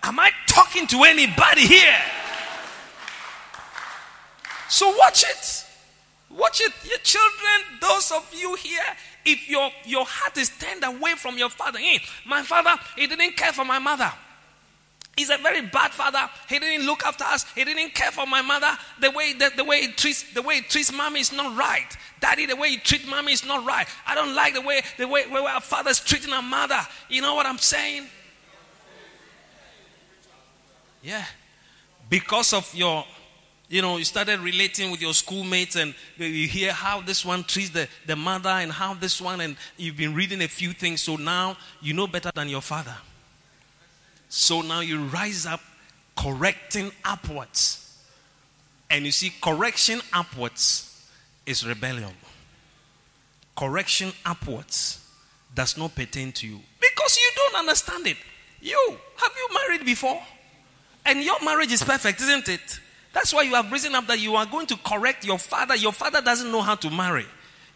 [0.03, 1.97] Am I talking to anybody here?
[4.67, 5.65] So watch it.
[6.29, 6.73] Watch it.
[6.83, 8.83] Your children, those of you here,
[9.23, 13.37] if your, your heart is turned away from your father, hey, my father, he didn't
[13.37, 14.11] care for my mother.
[15.15, 16.29] He's a very bad father.
[16.49, 17.45] He didn't look after us.
[17.53, 18.71] He didn't care for my mother.
[18.99, 21.87] The way the, the way he treats the way he treats mommy is not right.
[22.19, 23.87] Daddy, the way he treats mommy is not right.
[24.05, 26.79] I don't like the way the way, way our father's treating our mother.
[27.09, 28.07] You know what I'm saying?
[31.01, 31.23] Yeah.
[32.09, 33.05] Because of your
[33.69, 37.71] you know, you started relating with your schoolmates and you hear how this one treats
[37.71, 41.15] the, the mother and how this one, and you've been reading a few things, so
[41.15, 42.95] now you know better than your father.
[44.29, 45.61] So now you rise up
[46.15, 47.81] correcting upwards.
[48.89, 51.09] And you see, correction upwards
[51.45, 52.13] is rebellion.
[53.55, 55.01] Correction upwards
[55.53, 58.17] does not pertain to you because you don't understand it.
[58.61, 60.21] You, have you married before?
[61.05, 62.79] And your marriage is perfect, isn't it?
[63.13, 65.75] That's why you have risen up that you are going to correct your father.
[65.75, 67.25] Your father doesn't know how to marry.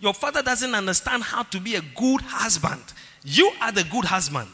[0.02, 2.82] Your father doesn't understand how to be a good husband.
[3.24, 4.50] You are the good husband.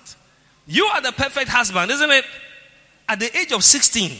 [0.67, 2.25] You are the perfect husband, isn't it?
[3.07, 4.17] At the age of 16.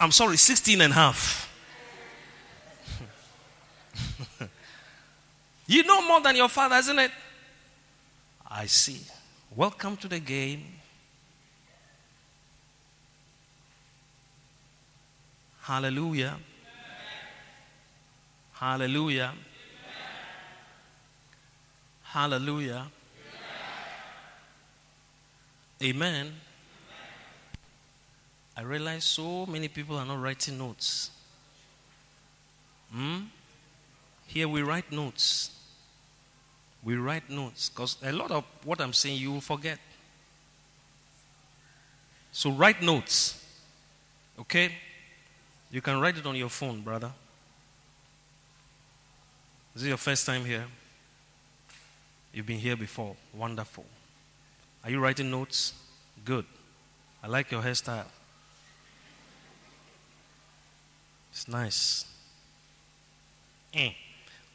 [0.00, 1.48] I'm sorry, 16 and a half.
[5.66, 7.10] you know more than your father, isn't it?
[8.50, 9.00] I see.
[9.54, 10.64] Welcome to the game.
[15.60, 16.38] Hallelujah.
[18.54, 19.32] Hallelujah.
[22.02, 22.90] Hallelujah.
[25.82, 26.32] Amen.
[28.56, 31.10] I realize so many people are not writing notes.
[32.92, 33.22] Hmm?
[34.26, 35.50] Here we write notes.
[36.84, 39.78] We write notes because a lot of what I'm saying you will forget.
[42.30, 43.44] So write notes.
[44.38, 44.72] Okay?
[45.70, 47.10] You can write it on your phone, brother.
[49.74, 50.64] Is it your first time here?
[52.32, 53.16] You've been here before.
[53.34, 53.84] Wonderful.
[54.84, 55.74] Are you writing notes?
[56.24, 56.44] Good.
[57.22, 58.06] I like your hairstyle.
[61.30, 62.04] It's nice.
[63.74, 63.92] Eh.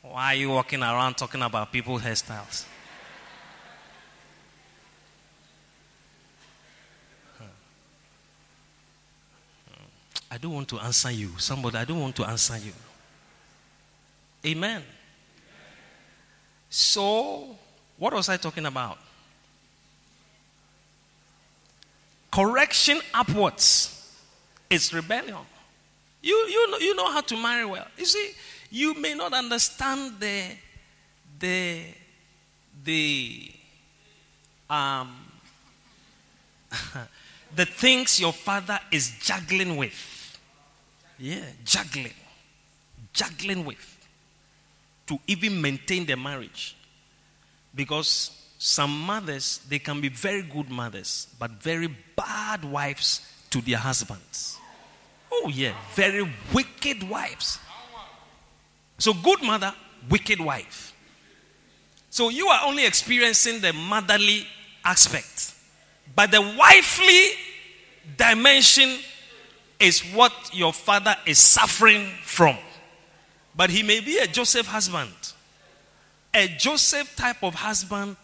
[0.01, 2.65] Why are you walking around talking about people's hairstyles?
[10.29, 11.29] I don't want to answer you.
[11.37, 12.73] Somebody, I don't want to answer you.
[14.45, 14.83] Amen.
[16.69, 17.55] So,
[17.97, 18.97] what was I talking about?
[22.37, 24.13] Correction upwards
[24.69, 25.37] is rebellion.
[26.21, 27.87] You, you, know, you know how to marry well.
[27.97, 28.29] You see,
[28.69, 30.43] you may not understand the,
[31.39, 31.81] the,
[32.83, 33.51] the,
[34.69, 35.17] um,
[37.55, 40.39] the things your father is juggling with.
[41.17, 42.13] Yeah, juggling.
[43.13, 44.07] Juggling with.
[45.07, 46.75] To even maintain the marriage.
[47.73, 53.77] Because some mothers, they can be very good mothers, but very bad wives to their
[53.77, 54.57] husbands.
[55.31, 57.59] Oh, yeah, very wicked wives.
[58.97, 59.73] So, good mother,
[60.09, 60.93] wicked wife.
[62.09, 64.47] So, you are only experiencing the motherly
[64.83, 65.53] aspect,
[66.15, 67.29] but the wifely
[68.17, 68.97] dimension
[69.79, 72.57] is what your father is suffering from.
[73.55, 75.11] But he may be a Joseph husband.
[76.33, 78.15] A Joseph type of husband,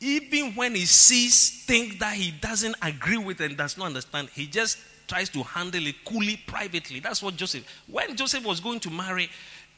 [0.00, 4.46] even when he sees things that he doesn't agree with and does not understand, he
[4.46, 7.00] just tries to handle it coolly, privately.
[7.00, 7.64] That's what Joseph.
[7.86, 9.30] When Joseph was going to marry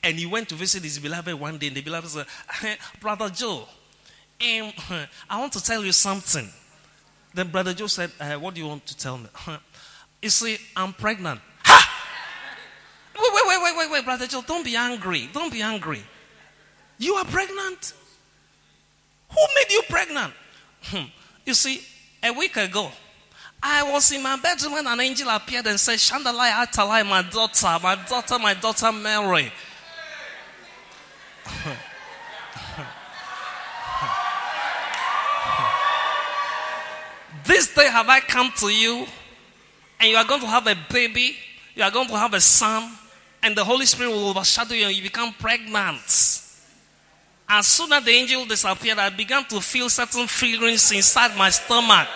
[0.02, 2.26] and he went to visit his beloved one day, and the beloved said,
[3.00, 3.68] Brother Joe,
[4.40, 4.72] um,
[5.28, 6.48] I want to tell you something.
[7.34, 9.28] Then Brother Joe said, uh, What do you want to tell me?
[10.20, 11.40] You see, I'm pregnant.
[11.64, 11.98] Ha!
[13.16, 15.28] Wait, wait, wait, wait, wait, wait, Brother Joe, don't be angry.
[15.32, 16.02] Don't be angry.
[16.98, 17.92] You are pregnant?
[19.30, 20.32] Who made you pregnant?
[20.82, 21.04] Hmm.
[21.44, 21.82] You see,
[22.22, 22.90] a week ago,
[23.62, 27.76] I was in my bedroom when an angel appeared and said, Shandalai Atalai, my daughter,
[27.82, 29.52] my daughter, my daughter Mary.
[37.44, 39.06] this day have I come to you
[39.98, 41.36] and you are going to have a baby,
[41.74, 42.92] you are going to have a son,
[43.42, 46.44] and the Holy Spirit will overshadow you and you become pregnant.
[47.48, 52.08] As soon as the angel disappeared, I began to feel certain feelings inside my stomach.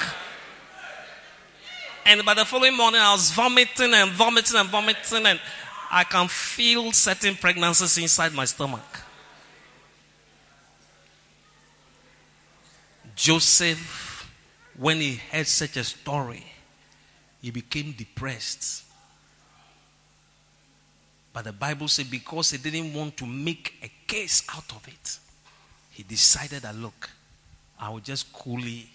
[2.04, 5.40] And by the following morning, I was vomiting and vomiting and vomiting, and
[5.90, 8.80] I can feel certain pregnancies inside my stomach.
[13.14, 14.30] Joseph,
[14.76, 16.44] when he heard such a story,
[17.40, 18.84] he became depressed.
[21.32, 25.18] But the Bible said because he didn't want to make a case out of it,
[25.92, 27.10] he decided that look,
[27.78, 28.88] I will just coolly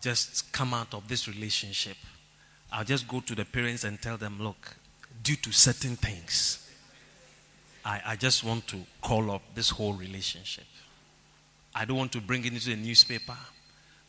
[0.00, 1.96] just come out of this relationship.
[2.72, 4.76] I'll just go to the parents and tell them, look,
[5.22, 6.70] due to certain things,
[7.84, 10.66] I, I just want to call up this whole relationship.
[11.74, 13.36] I don't want to bring it into the newspaper.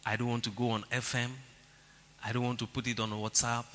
[0.05, 1.29] I don't want to go on FM.
[2.23, 3.65] I don't want to put it on WhatsApp.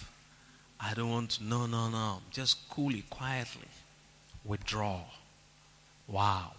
[0.80, 2.20] I don't want to, no, no, no.
[2.30, 3.68] Just coolly, quietly
[4.44, 5.00] withdraw.
[6.06, 6.52] Wow.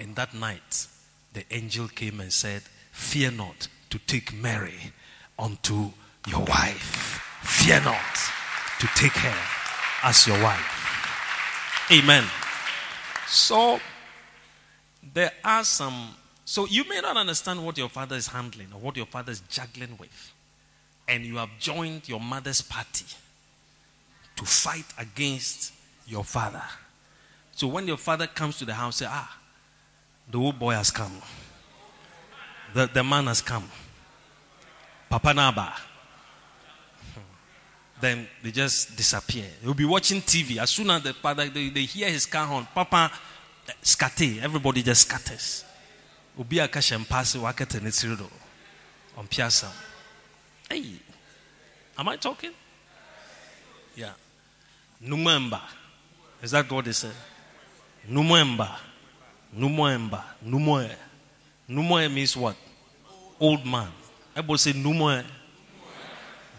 [0.00, 0.86] And that night,
[1.34, 4.92] the angel came and said, Fear not to take Mary
[5.38, 5.90] unto
[6.26, 7.22] your wife.
[7.42, 8.16] Fear not
[8.80, 9.38] to take her
[10.02, 11.88] as your wife.
[11.92, 12.24] Amen.
[13.28, 13.78] So,
[15.14, 16.16] there are some.
[16.44, 19.40] So, you may not understand what your father is handling or what your father is
[19.50, 20.32] juggling with
[21.10, 23.04] and you have joined your mother's party
[24.36, 25.72] to fight against
[26.06, 26.62] your father.
[27.52, 29.39] So when your father comes to the house, say, Ah,
[30.30, 31.12] the old boy has come.
[32.72, 33.68] The, the man has come.
[35.08, 35.74] Papa Naba.
[38.00, 39.44] Then they just disappear.
[39.62, 40.56] They'll be watching TV.
[40.58, 43.10] As soon as the father they, they hear his car horn, Papa
[43.68, 44.40] eh, scatter.
[44.42, 45.64] Everybody just scatters.
[46.38, 48.30] Ubi akash and pass wakata
[49.18, 49.70] on piazza.
[50.68, 50.84] Hey,
[51.98, 52.52] am I talking?
[53.96, 54.12] Yeah.
[55.04, 55.60] Numemba.
[56.42, 57.10] Is that what they say?
[58.08, 58.78] Numemba.
[59.56, 60.24] Numemba.
[60.44, 60.90] Numoe.
[61.68, 62.56] Numoe means what?
[63.38, 63.88] Old man.
[64.34, 65.24] Everybody say Numoe.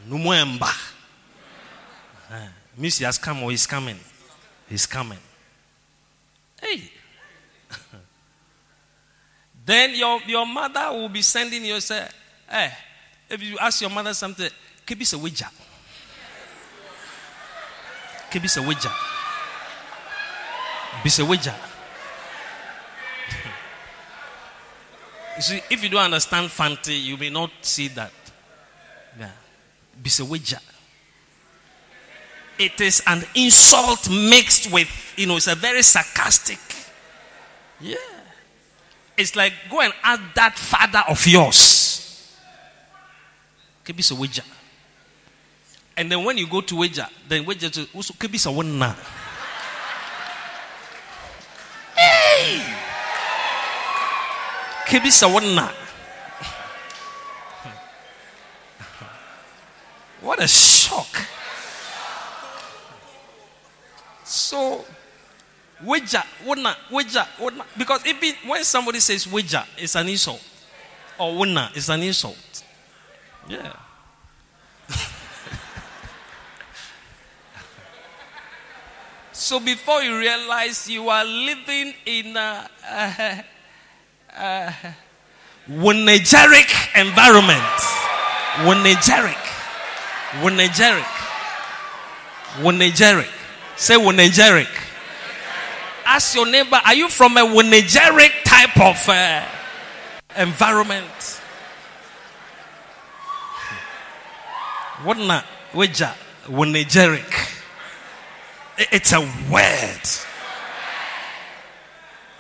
[0.08, 0.70] Numemba.
[2.32, 4.00] Uh, means he has come or he's coming.
[4.68, 5.20] He's coming.
[6.62, 6.90] Hey.
[9.66, 12.08] then your, your mother will be sending you say,
[12.50, 12.72] hey,
[13.30, 14.50] if you ask your mother something,
[14.86, 15.48] keep it a wager.
[18.32, 18.92] Kebisa Wija.
[21.04, 21.71] Bisa Wija.
[25.36, 28.12] You see, if you don't understand Fante, you may not see that.
[29.20, 29.32] Yeah.
[30.02, 30.60] Bisa Wija.
[32.60, 36.60] It is an insult mixed with, you know, it's a very sarcastic.
[37.80, 37.96] Yeah.
[39.18, 42.38] It's like go and ask that father of yours.
[43.84, 44.44] Kebisa Wija.
[45.98, 48.52] And then when you go to Wija, then Wija to also Kebisa
[54.92, 55.00] Wana.
[55.00, 55.00] Hey!
[55.00, 55.72] Kebisa Wana.
[60.22, 61.28] What a shock.
[64.24, 64.86] So,
[65.84, 67.66] Wija, Wuna, Wija, Wuna.
[67.78, 68.04] Because
[68.46, 70.42] when somebody says Wija, it's an insult.
[71.18, 72.64] Or Wuna, it's an insult.
[73.50, 73.74] Yeah.
[79.34, 83.44] so before you realize you are living in a, a,
[84.38, 84.74] a
[85.70, 87.78] Wunegeric environment.
[88.66, 89.38] Wunegeric.
[90.42, 91.06] Wunegeric.
[92.62, 93.30] Wunegeric.
[93.76, 94.68] Say Wunegeric.
[96.06, 99.46] Ask your neighbor, are you from a Wunegeric type of uh,
[100.38, 101.42] environment?
[105.04, 105.42] What na?
[105.74, 106.14] Weja.
[106.46, 107.58] Wunegeric.
[108.78, 110.02] It's a word.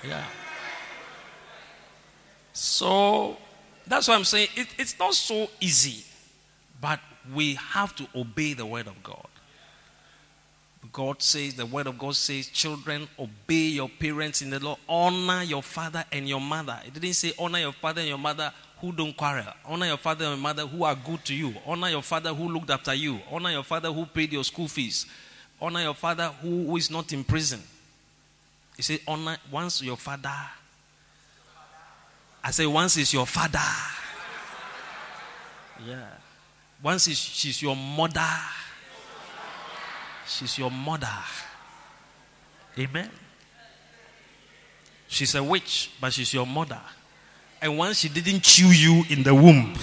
[0.03, 0.25] Yeah.
[2.61, 3.37] So
[3.87, 6.05] that's why I'm saying it, it's not so easy,
[6.79, 6.99] but
[7.33, 9.25] we have to obey the word of God.
[10.93, 14.77] God says, the word of God says, children, obey your parents in the law.
[14.87, 16.79] Honor your father and your mother.
[16.85, 19.45] It didn't say honor your father and your mother who don't quarrel.
[19.65, 21.55] Honor your father and mother who are good to you.
[21.65, 23.19] Honor your father who looked after you.
[23.31, 25.07] Honor your father who paid your school fees.
[25.59, 27.63] Honor your father who, who is not in prison.
[28.77, 30.29] He said, honor once your father.
[32.43, 33.59] I say, once is your father.
[35.85, 36.07] Yeah.
[36.81, 38.27] Once is, she's your mother.
[40.25, 41.07] She's your mother.
[42.77, 43.09] Amen.
[45.07, 46.79] She's a witch, but she's your mother.
[47.61, 49.75] And once she didn't chew you in the womb,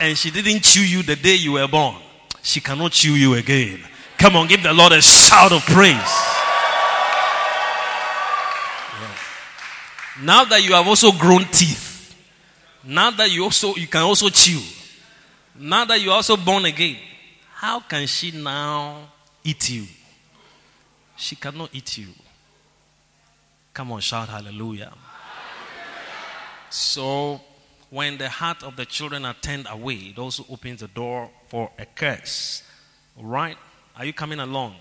[0.00, 1.96] and she didn't chew you the day you were born,
[2.42, 3.80] she cannot chew you again.
[4.18, 6.31] Come on, give the Lord a shout of praise.
[10.22, 12.16] Now that you have also grown teeth,
[12.84, 14.60] now that you also you can also chew,
[15.58, 16.96] now that you're also born again,
[17.54, 19.08] how can she now
[19.42, 19.86] eat you?
[21.16, 22.08] She cannot eat you.
[23.74, 24.92] Come on, shout hallelujah.
[26.70, 27.40] So,
[27.90, 31.70] when the heart of the children are turned away, it also opens the door for
[31.78, 32.62] a curse.
[33.18, 33.56] All right?
[33.96, 34.76] Are you coming along?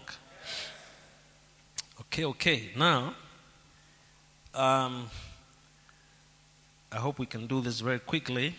[2.02, 2.70] Okay, okay.
[2.78, 3.14] Now,
[4.54, 5.10] um,
[6.94, 8.54] I hope we can do this very quickly.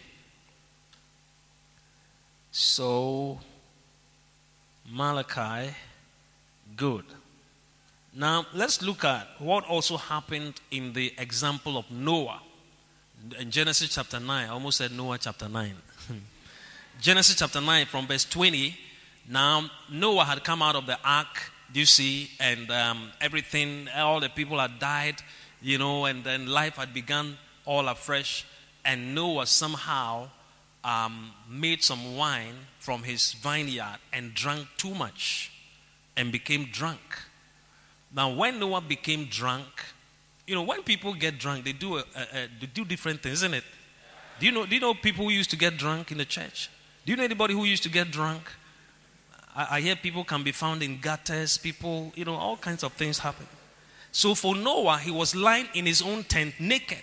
[2.50, 3.40] So,
[4.90, 5.74] Malachi,
[6.74, 7.04] good.
[8.14, 12.40] Now, let's look at what also happened in the example of Noah.
[13.38, 15.74] In Genesis chapter 9, I almost said Noah chapter 9.
[17.00, 18.74] Genesis chapter 9, from verse 20.
[19.28, 22.30] Now, Noah had come out of the ark, do you see?
[22.40, 25.16] And um, everything, all the people had died,
[25.60, 28.46] you know, and then life had begun all afresh.
[28.84, 30.28] And Noah somehow
[30.84, 35.52] um, made some wine from his vineyard and drank too much
[36.16, 37.00] and became drunk.
[38.14, 39.66] Now, when Noah became drunk,
[40.46, 43.38] you know, when people get drunk, they do, a, a, a, they do different things,
[43.38, 43.64] isn't it?
[44.38, 46.68] Do you, know, do you know people who used to get drunk in the church?
[47.06, 48.50] Do you know anybody who used to get drunk?
[49.54, 52.92] I, I hear people can be found in gutters, people, you know, all kinds of
[52.94, 53.46] things happen.
[54.10, 56.98] So for Noah, he was lying in his own tent naked.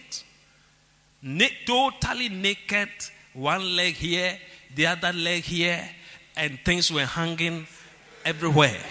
[1.22, 2.90] Na- totally naked,
[3.34, 4.38] one leg here,
[4.74, 5.90] the other leg here,
[6.36, 7.68] and things were hanging
[8.26, 8.82] everywhere.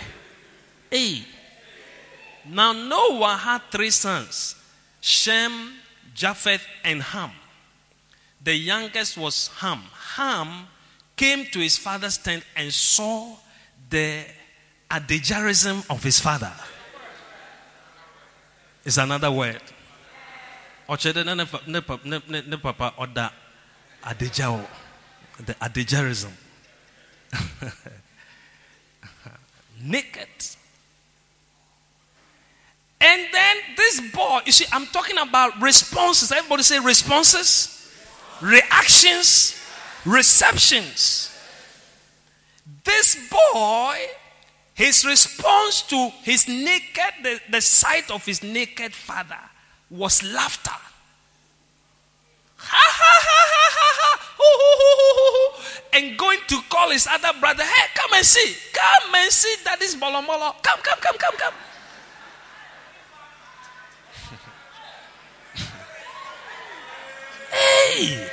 [0.90, 1.22] Hey.
[2.46, 4.56] Now Noah had three sons
[5.00, 5.74] Shem,
[6.14, 7.30] Japheth, and Ham.
[8.42, 9.82] The youngest was Ham.
[10.16, 10.66] Ham
[11.16, 13.36] came to his father's tent and saw
[13.90, 14.24] the
[14.90, 16.52] adagarism of his father.
[18.84, 19.60] It's another word.
[20.88, 21.60] Ochede ne ne pa-
[22.04, 23.32] ne ne ne papa oda
[24.02, 24.66] adejao.
[25.44, 26.32] The adagarism.
[29.82, 30.28] Naked.
[33.00, 36.32] And then this boy, you see, I'm talking about responses.
[36.32, 37.88] Everybody say responses,
[38.42, 39.54] reactions,
[40.04, 41.30] receptions.
[42.84, 43.96] This boy,
[44.74, 49.47] His response to his naked, the, the sight of his naked father
[49.90, 50.70] was laughter.
[52.56, 54.18] Ha ha ha ha ha ha.
[55.94, 58.54] And going to call his other brother, hey, come and see.
[58.72, 60.54] Come and see daddy's bolomolo.
[60.62, 61.54] Come, come, come, come, come.
[67.50, 68.28] hey!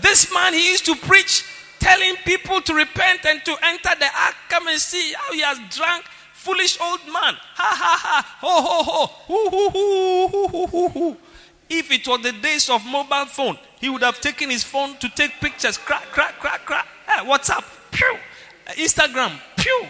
[0.00, 1.44] This man, he used to preach
[1.80, 4.34] telling people to repent and to enter the ark.
[4.48, 6.04] Come and see how he has drunk.
[6.46, 7.34] Foolish old man.
[7.58, 8.36] Ha ha ha.
[8.40, 9.06] Ho ho ho.
[9.26, 11.16] Hoo hoo hoo hoo hoo hoo.
[11.68, 15.08] If it was the days of mobile phone, he would have taken his phone to
[15.08, 15.76] take pictures.
[15.76, 16.86] Crack, crack, crack, crack.
[17.04, 17.64] Hey, WhatsApp.
[17.90, 18.16] Pew.
[18.64, 19.32] Uh, Instagram.
[19.56, 19.86] Pew.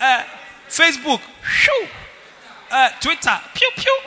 [0.00, 0.24] Uh,
[0.68, 1.20] Facebook.
[1.62, 1.86] Pew.
[2.68, 3.40] Uh, Twitter.
[3.54, 3.98] Pew, pew.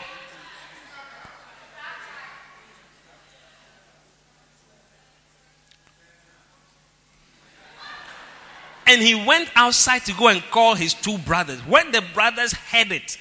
[8.87, 11.59] And he went outside to go and call his two brothers.
[11.61, 13.17] When the brothers heard it,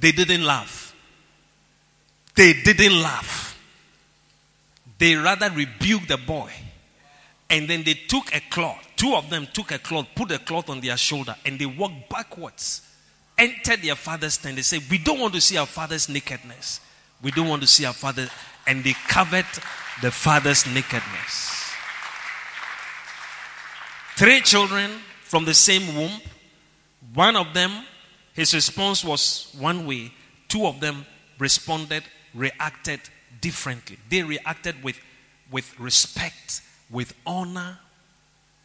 [0.00, 0.94] they didn't laugh.
[2.34, 3.58] They didn't laugh.
[4.98, 6.50] They rather rebuked the boy.
[7.48, 8.86] And then they took a cloth.
[8.96, 12.08] Two of them took a cloth, put a cloth on their shoulder, and they walked
[12.08, 12.82] backwards.
[13.38, 14.56] Entered their father's tent.
[14.56, 16.80] They said, We don't want to see our father's nakedness.
[17.22, 18.28] We don't want to see our father.
[18.66, 19.46] And they covered
[20.02, 21.65] the father's nakedness.
[24.16, 24.90] Three children
[25.24, 26.10] from the same womb.
[27.12, 27.84] One of them,
[28.32, 30.10] his response was one way.
[30.48, 31.04] Two of them
[31.38, 32.02] responded,
[32.34, 33.00] reacted
[33.42, 33.98] differently.
[34.08, 34.98] They reacted with,
[35.50, 37.78] with respect, with honor,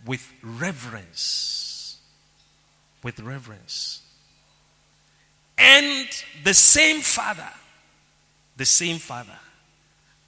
[0.06, 1.98] with reverence.
[3.04, 4.02] With reverence.
[5.58, 6.08] And
[6.46, 7.50] the same father,
[8.56, 9.38] the same father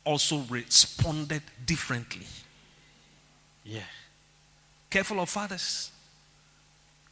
[0.03, 2.27] also responded differently.
[3.63, 3.83] Yeah.
[4.93, 5.89] Careful of fathers.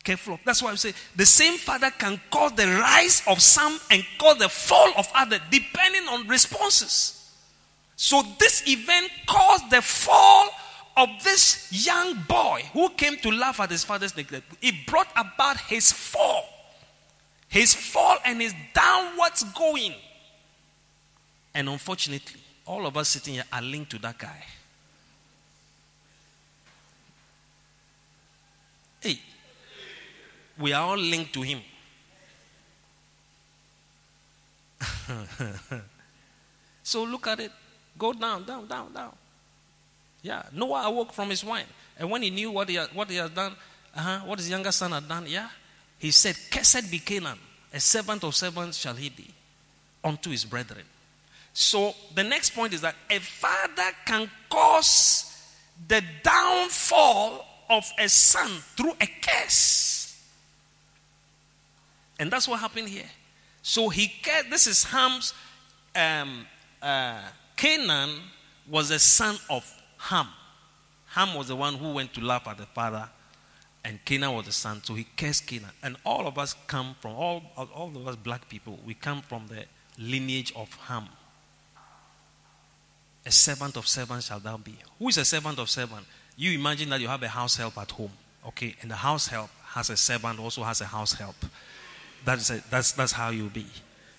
[0.03, 0.39] Careful of.
[0.45, 4.37] That's why I say the same father can cause the rise of some and cause
[4.37, 7.27] the fall of others, depending on responses.
[7.95, 10.49] So this event caused the fall
[10.95, 14.45] of this young boy who came to laugh at his father's neglect.
[14.61, 16.45] It brought about his fall.
[17.47, 19.95] His fall and his downwards going.
[21.55, 24.45] And unfortunately, all of us sitting here are linked to that guy.
[29.01, 29.19] Hey,
[30.59, 31.61] we are all linked to him.
[36.83, 37.51] so look at it.
[37.97, 39.13] Go down, down, down, down.
[40.21, 41.65] Yeah, Noah awoke from his wine.
[41.97, 43.53] And when he knew what he had, what he had done,
[43.95, 45.49] uh-huh, what his younger son had done, yeah,
[45.97, 47.37] he said, Cursed be Canaan,
[47.73, 49.27] a servant of servants shall he be
[50.03, 50.83] unto his brethren.
[51.53, 55.27] So the next point is that a father can cause
[55.87, 60.00] the downfall of a son through a curse.
[62.21, 63.09] And that's what happened here.
[63.63, 64.51] So he cared.
[64.51, 65.33] This is Ham's.
[65.95, 66.45] Um,
[66.79, 67.19] uh,
[67.57, 68.11] Canaan
[68.69, 69.65] was a son of
[69.97, 70.27] Ham.
[71.07, 73.09] Ham was the one who went to laugh at the father,
[73.83, 74.83] and Canaan was the son.
[74.83, 75.71] So he cursed Canaan.
[75.81, 78.79] And all of us come from all, all of us black people.
[78.85, 79.65] We come from the
[79.97, 81.07] lineage of Ham.
[83.25, 84.75] A servant of servants shall thou be.
[84.99, 86.05] Who is a servant of servant?
[86.37, 88.11] You imagine that you have a house help at home,
[88.49, 91.35] okay, and the house help has a servant, also has a house help.
[92.23, 93.65] That's, that's, that's how you'll be.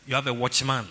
[0.07, 0.87] You have a watchman.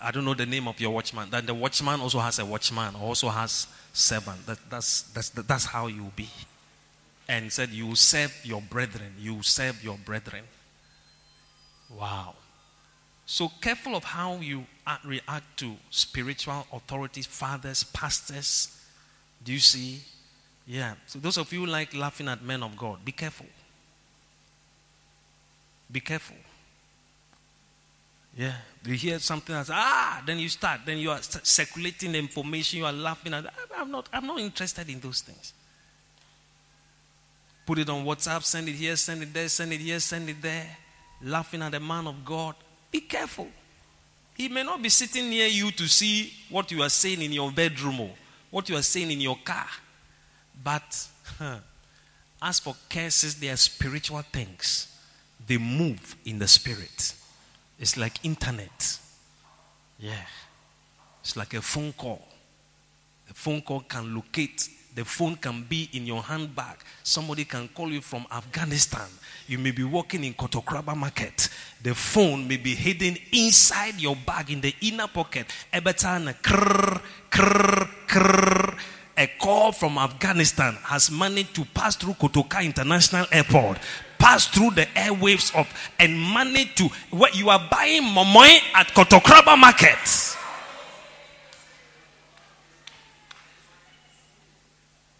[0.00, 1.30] I don't know the name of your watchman.
[1.30, 4.46] Then the watchman also has a watchman, also has servant.
[4.46, 6.28] That, that's, that's, that's how you'll be.
[7.28, 9.14] And said, You serve your brethren.
[9.18, 10.44] You serve your brethren.
[11.96, 12.34] Wow.
[13.26, 14.64] So careful of how you
[15.04, 18.74] react to spiritual authorities, fathers, pastors.
[19.44, 20.00] Do you see?
[20.66, 20.94] Yeah.
[21.06, 23.46] So those of you like laughing at men of God, be careful.
[25.90, 26.36] Be careful.
[28.36, 28.54] Yeah.
[28.84, 32.86] You hear something else, ah, then you start, then you are circulating the information, you
[32.86, 35.52] are laughing at I'm not I'm not interested in those things.
[37.66, 40.40] Put it on WhatsApp, send it here, send it there, send it here, send it
[40.40, 40.76] there.
[41.22, 42.54] Laughing at the man of God.
[42.90, 43.48] Be careful.
[44.34, 47.50] He may not be sitting near you to see what you are saying in your
[47.50, 48.10] bedroom or
[48.50, 49.66] what you are saying in your car.
[50.62, 51.08] But
[51.38, 51.58] huh,
[52.42, 54.97] as for curses, they are spiritual things.
[55.46, 57.14] They move in the spirit.
[57.78, 58.98] It's like internet.
[59.98, 60.24] Yeah.
[61.22, 62.22] It's like a phone call.
[63.30, 64.68] A phone call can locate.
[64.94, 66.78] The phone can be in your handbag.
[67.02, 69.06] Somebody can call you from Afghanistan.
[69.46, 71.48] You may be walking in Kotokuraba market.
[71.82, 75.46] The phone may be hidden inside your bag in the inner pocket.
[75.72, 78.78] Every time, krrr, krrr, krrr,
[79.16, 83.78] a call from Afghanistan has managed to pass through Kotoka International Airport,
[84.18, 85.66] pass through the airwaves of
[85.98, 90.36] and manage to what you are buying momoy at Kotokuraba market.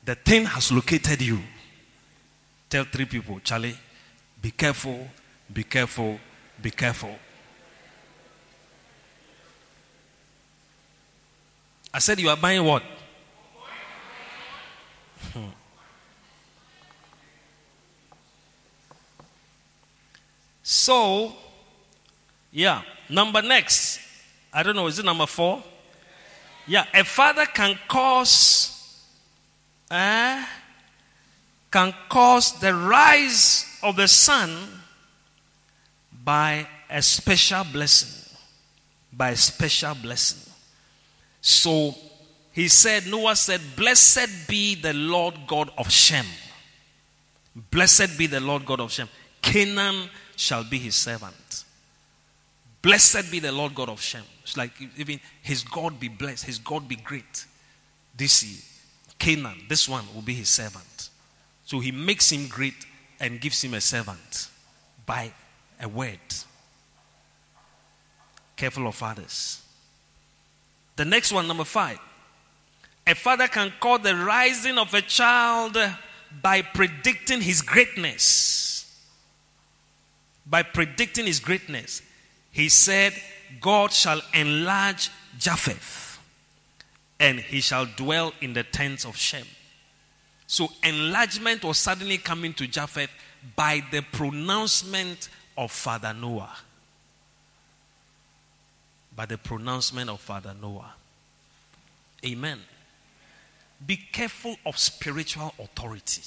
[0.05, 1.39] The thing has located you.
[2.71, 3.77] Tell three people, Charlie,
[4.41, 5.07] be careful,
[5.53, 6.19] be careful,
[6.61, 7.15] be careful.
[11.93, 12.83] I said you are buying what?
[20.71, 21.33] So,
[22.53, 24.01] yeah, number next.
[24.53, 25.63] I don't know, is it number four?
[26.67, 29.03] Yeah, a father can cause,
[29.91, 30.45] eh,
[31.71, 34.51] can cause the rise of the sun
[36.23, 38.37] by a special blessing.
[39.11, 40.53] By a special blessing.
[41.41, 41.95] So
[42.53, 46.27] he said, Noah said, Blessed be the Lord God of Shem.
[47.71, 49.09] Blessed be the Lord God of Shem.
[49.41, 51.65] Canaan shall be his servant.
[52.81, 54.23] Blessed be the Lord God of Shem.
[54.45, 57.45] It's like even his God be blessed, his God be great.
[58.17, 58.61] This year,
[59.19, 61.11] Canaan, this one will be his servant.
[61.65, 62.87] So he makes him great
[63.19, 64.49] and gives him a servant
[65.05, 65.33] by
[65.81, 66.19] a word.
[68.57, 69.61] Careful of others.
[70.95, 71.99] The next one, number five.
[73.09, 75.77] A father can call the rising of a child
[76.43, 78.68] by predicting his greatness
[80.49, 82.03] by predicting his greatness,
[82.51, 83.13] he said,
[83.61, 86.19] God shall enlarge Japheth,
[87.21, 89.47] and he shall dwell in the tents of Shem.
[90.47, 93.11] So enlargement was suddenly coming to Japheth
[93.55, 96.57] by the pronouncement of Father Noah.
[99.15, 100.95] By the pronouncement of Father Noah.
[102.25, 102.61] Amen.
[103.87, 106.23] Be careful of spiritual authority.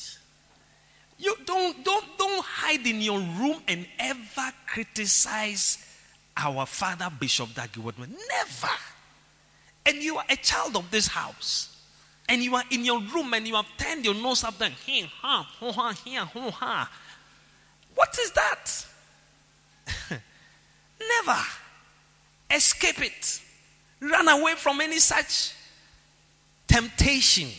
[1.22, 5.78] You don't, don't, don't hide in your room and ever criticize
[6.36, 8.10] our father, Bishop Dag Heward-Mills.
[8.10, 8.74] Never.
[9.86, 11.78] And you are a child of this house.
[12.28, 14.72] And you are in your room and you have turned your nose up there.
[17.94, 18.86] What is that?
[20.10, 21.40] Never.
[22.50, 23.42] Escape it.
[24.00, 25.54] Run away from any such
[26.68, 27.50] temptation.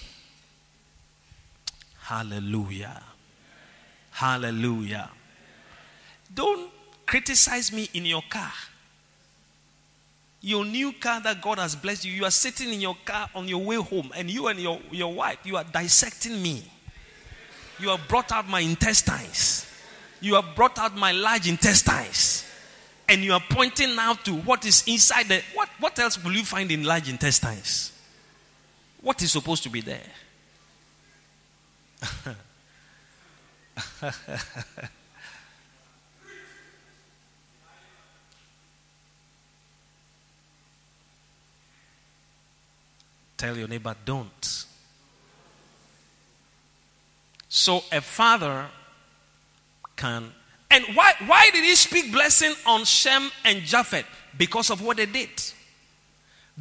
[2.00, 3.00] Hallelujah.
[4.12, 5.10] Hallelujah.
[6.32, 6.70] Don't
[7.06, 8.52] criticize me in your car.
[10.40, 13.48] Your new car that God has blessed you, you are sitting in your car on
[13.48, 16.64] your way home, and you and your, your wife, you are dissecting me.
[17.78, 19.66] You have brought out my intestines.
[20.20, 22.44] You have brought out my large intestines.
[23.08, 25.42] And you are pointing now to what is inside the.
[25.54, 27.92] What, what else will you find in large intestines?
[29.00, 30.00] What is supposed to be there?
[43.36, 44.66] Tell your neighbor, don't.
[47.48, 48.66] So a father
[49.96, 50.32] can.
[50.70, 54.06] And why, why did he speak blessing on Shem and Japheth?
[54.38, 55.28] Because of what they did.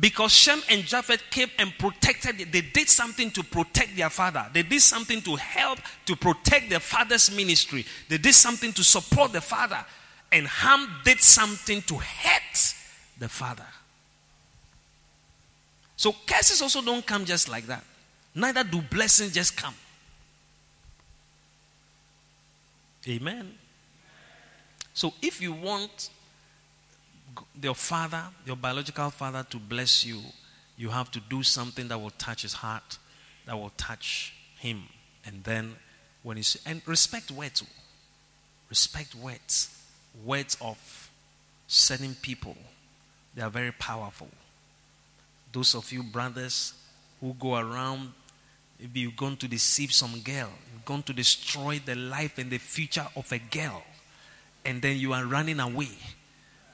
[0.01, 4.47] Because Shem and Japheth came and protected, they did something to protect their father.
[4.51, 5.77] They did something to help
[6.07, 7.85] to protect their father's ministry.
[8.09, 9.85] They did something to support the father.
[10.31, 12.73] And Ham did something to hurt
[13.19, 13.67] the father.
[15.97, 17.83] So curses also don't come just like that.
[18.33, 19.75] Neither do blessings just come.
[23.07, 23.53] Amen.
[24.95, 26.09] So if you want
[27.61, 30.21] your father, your biological father, to bless you,
[30.77, 32.97] you have to do something that will touch his heart,
[33.45, 34.83] that will touch him.
[35.25, 35.75] And then
[36.23, 37.63] when you and respect words,
[38.69, 39.83] respect words,
[40.25, 41.09] words of
[41.67, 42.55] certain people,
[43.35, 44.29] they are very powerful.
[45.51, 46.73] Those of you brothers
[47.19, 48.13] who go around,
[48.79, 52.57] maybe you're going to deceive some girl, you're going to destroy the life and the
[52.57, 53.83] future of a girl,
[54.65, 55.89] and then you are running away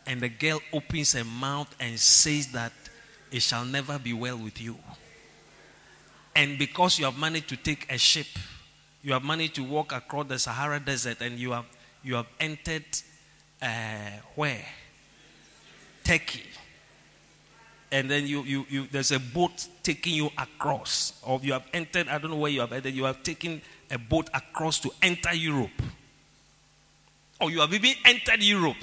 [0.07, 2.71] and the girl opens her mouth and says that
[3.31, 4.77] it shall never be well with you.
[6.35, 8.27] And because you have managed to take a ship,
[9.03, 11.65] you have managed to walk across the Sahara Desert, and you have
[12.03, 12.85] you have entered
[13.61, 14.63] uh, where
[16.03, 16.43] Turkey,
[17.91, 22.07] and then you, you you there's a boat taking you across, or you have entered.
[22.07, 22.93] I don't know where you have entered.
[22.93, 25.81] You have taken a boat across to enter Europe,
[27.41, 28.77] or you have even entered Europe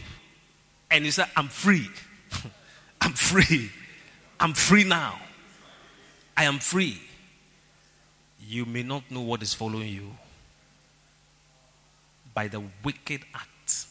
[0.91, 1.89] and he said, I'm free.
[3.01, 3.71] I'm free.
[4.41, 5.19] I'm free now.
[6.37, 7.01] I am free.
[8.47, 10.11] You may not know what is following you.
[12.35, 13.87] by the wicked act,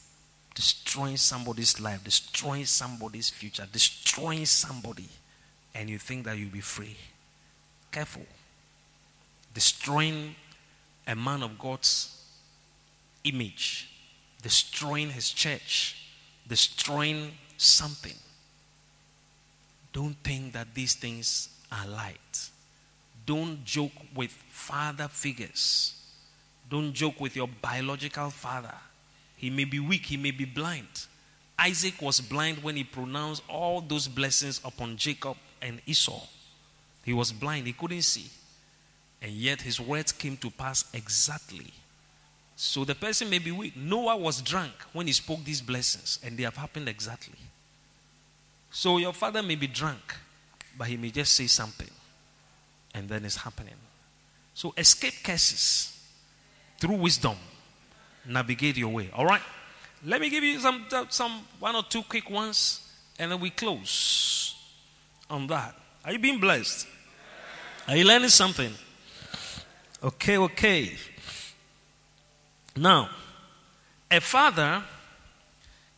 [0.53, 5.07] destroying somebody's life, destroying somebody's future, destroying somebody,
[5.73, 6.97] and you think that you'll be free.
[7.91, 8.25] Careful.
[9.53, 10.35] Destroying
[11.07, 12.21] a man of God's
[13.23, 13.89] image,
[14.41, 16.02] destroying his church,
[16.47, 18.15] destroying something.
[19.91, 22.49] Don't think that these things are light.
[23.25, 25.93] Don't joke with father figures.
[26.69, 28.73] Don't joke with your biological father.
[29.37, 30.87] He may be weak, he may be blind.
[31.57, 36.21] Isaac was blind when he pronounced all those blessings upon Jacob and Esau.
[37.05, 38.29] He was blind, he couldn't see.
[39.21, 41.71] And yet his words came to pass exactly.
[42.55, 43.75] So the person may be weak.
[43.75, 47.39] Noah was drunk when he spoke these blessings, and they have happened exactly.
[48.71, 50.15] So your father may be drunk,
[50.77, 51.89] but he may just say something,
[52.93, 53.75] and then it's happening.
[54.53, 55.99] So escape curses
[56.79, 57.35] through wisdom.
[58.25, 59.09] Navigate your way.
[59.13, 59.41] All right.
[60.05, 62.81] Let me give you some some one or two quick ones,
[63.19, 64.55] and then we close
[65.29, 65.75] on that.
[66.05, 66.87] Are you being blessed?
[67.87, 68.71] Are you learning something?
[70.01, 70.91] Okay, okay.
[72.75, 73.09] Now,
[74.09, 74.83] a father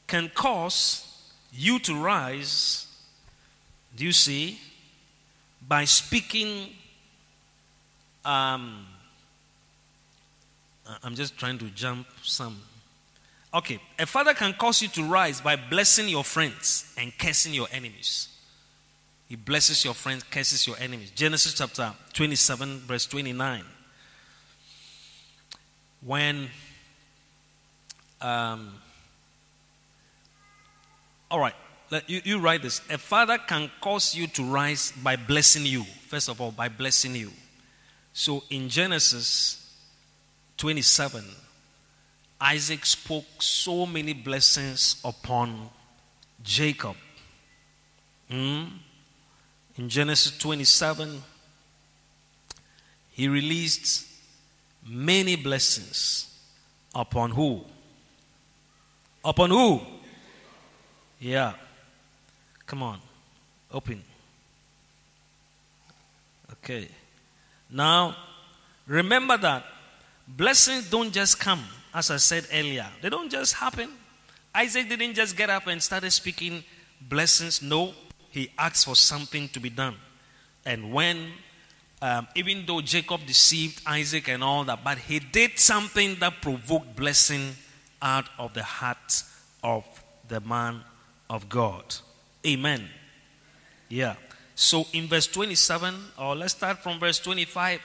[0.08, 1.06] can cause
[1.54, 2.88] you to rise,
[3.96, 4.60] do you see,
[5.68, 6.70] by speaking.
[8.24, 8.86] Um,
[11.04, 12.62] I'm just trying to jump some.
[13.54, 17.68] Okay, a father can cause you to rise by blessing your friends and cursing your
[17.72, 18.28] enemies.
[19.30, 21.12] He blesses your friends, curses your enemies.
[21.12, 23.64] Genesis chapter 27, verse 29.
[26.06, 26.50] When,
[28.22, 28.74] um,
[31.30, 31.56] all right,
[32.08, 32.82] you, you write this.
[32.90, 35.84] A father can cause you to rise by blessing you.
[36.08, 37.32] First of all, by blessing you.
[38.14, 39.74] So in Genesis
[40.58, 41.24] 27,
[42.40, 45.70] Isaac spoke so many blessings upon
[46.44, 46.96] Jacob.
[48.32, 48.70] Mm?
[49.78, 51.22] In Genesis 27,
[53.12, 54.08] he released
[54.88, 56.34] many blessings
[56.94, 57.64] upon who?
[59.26, 59.82] Upon who?
[61.20, 61.54] Yeah.
[62.68, 63.00] Come on.
[63.72, 64.04] Open.
[66.54, 66.88] Okay.
[67.72, 68.16] Now,
[68.86, 69.66] remember that
[70.28, 72.88] blessings don't just come, as I said earlier.
[73.02, 73.90] They don't just happen.
[74.54, 76.64] Isaac didn't just get up and started speaking
[77.02, 77.64] blessings.
[77.64, 77.94] No,
[78.30, 79.96] he asked for something to be done.
[80.66, 81.32] And when,
[82.00, 86.96] um, even though Jacob deceived Isaac and all that, but he did something that provoked
[86.96, 87.56] blessing
[88.02, 89.24] out of the heart
[89.64, 89.86] of
[90.28, 90.82] the man
[91.30, 91.96] of God.
[92.46, 92.88] Amen.
[93.90, 94.16] Yeah.
[94.56, 97.80] So in verse 27, or let's start from verse 25.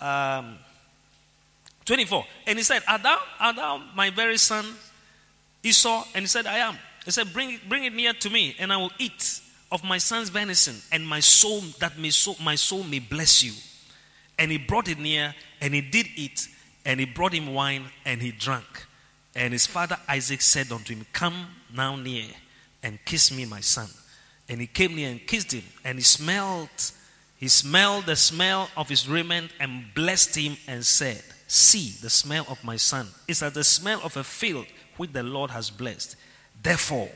[0.00, 0.58] Um,
[1.84, 2.24] 24.
[2.46, 4.64] And he said, Are thou, are thou my very son
[5.62, 6.04] Esau?
[6.14, 6.78] And he said, I am.
[7.04, 9.40] He said, Bring bring it near to me, and I will eat
[9.70, 13.52] of my son's venison, and my soul that may so, my soul may bless you.
[14.38, 16.48] And he brought it near, and he did eat,
[16.84, 18.86] and he brought him wine, and he drank.
[19.34, 22.26] And his father Isaac said unto him, Come now near
[22.82, 23.88] and kiss me, my son.
[24.48, 26.68] And he came near and kissed him, and he smelled,
[27.38, 32.46] he smelled the smell of his raiment and blessed him and said, See, the smell
[32.48, 34.66] of my son is as the smell of a field
[34.96, 36.16] which the Lord has blessed.
[36.62, 37.08] Therefore,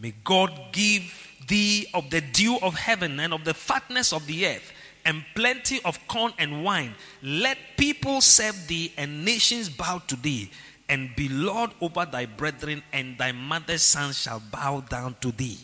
[0.00, 1.12] may God give
[1.46, 4.72] thee of the dew of heaven and of the fatness of the earth
[5.04, 6.94] and plenty of corn and wine.
[7.22, 10.50] Let people serve thee and nations bow to thee.
[10.88, 15.58] And be Lord over thy brethren, and thy mother's sons shall bow down to thee.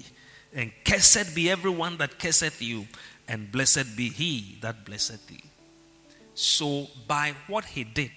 [0.54, 2.86] And cursed be everyone that curseth you,
[3.26, 5.42] and blessed be he that blesseth thee.
[6.34, 8.10] So, by what he did,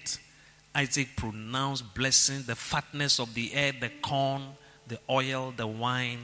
[0.74, 4.42] Isaac pronounced blessing, the fatness of the earth, the corn,
[4.86, 6.20] the oil, the wine,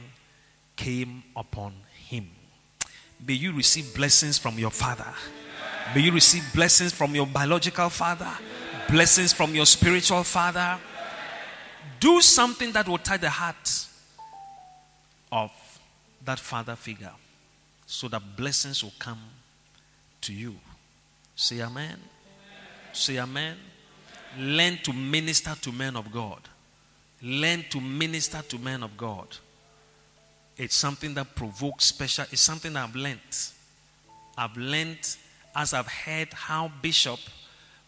[0.75, 1.73] came upon
[2.07, 2.29] him.
[3.25, 5.13] May you receive blessings from your father.
[5.93, 8.31] May you receive blessings from your biological father,
[8.89, 10.77] blessings from your spiritual father.
[11.99, 13.87] Do something that will tie the heart
[15.31, 15.51] of
[16.23, 17.11] that father figure
[17.85, 19.19] so that blessings will come
[20.21, 20.55] to you.
[21.35, 21.99] Say amen.
[22.93, 23.57] Say amen.
[24.37, 26.41] Learn to minister to men of God.
[27.21, 29.27] Learn to minister to men of God.
[30.57, 32.25] It's something that provokes special.
[32.31, 33.19] It's something I've learned.
[34.37, 35.15] I've learned
[35.55, 37.19] as I've heard how Bishop,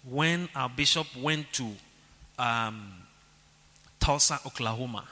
[0.09, 1.69] when our Bishop went to
[2.39, 2.93] um,
[3.99, 5.03] Tulsa, Oklahoma,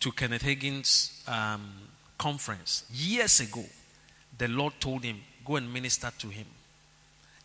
[0.00, 1.72] to Kenneth Hagin's um,
[2.18, 3.64] conference years ago,
[4.38, 6.46] the Lord told him, Go and minister to him.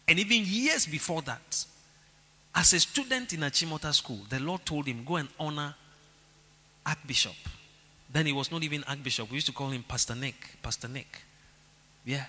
[0.07, 1.65] And even years before that,
[2.57, 5.75] As a student in Achimota school, the Lord told him, Go and honor
[6.83, 7.35] Archbishop.
[8.11, 9.29] Then he was not even Archbishop.
[9.29, 10.57] We used to call him Pastor Nick.
[10.63, 11.21] Pastor Nick.
[12.03, 12.25] Yeah.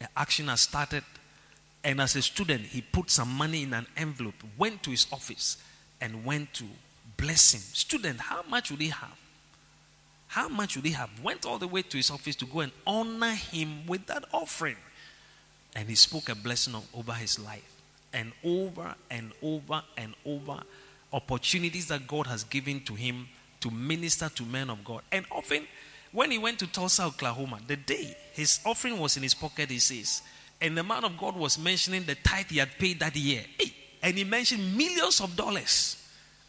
[0.00, 1.04] The action has started.
[1.84, 5.56] And as a student, he put some money in an envelope, went to his office,
[6.00, 6.64] and went to
[7.16, 7.60] bless him.
[7.60, 9.18] Student, how much would he have?
[10.28, 11.10] How much would he have?
[11.22, 14.76] Went all the way to his office to go and honor him with that offering.
[15.74, 17.68] And he spoke a blessing over his life.
[18.12, 20.62] And over and over and over,
[21.12, 23.28] opportunities that God has given to him
[23.60, 25.02] to minister to men of God.
[25.10, 25.66] And often,
[26.12, 29.78] when he went to Tulsa, Oklahoma, the day his offering was in his pocket, he
[29.78, 30.22] says,
[30.62, 33.44] and the man of God was mentioning the tithe he had paid that year.
[33.58, 35.96] Hey, and he mentioned millions of dollars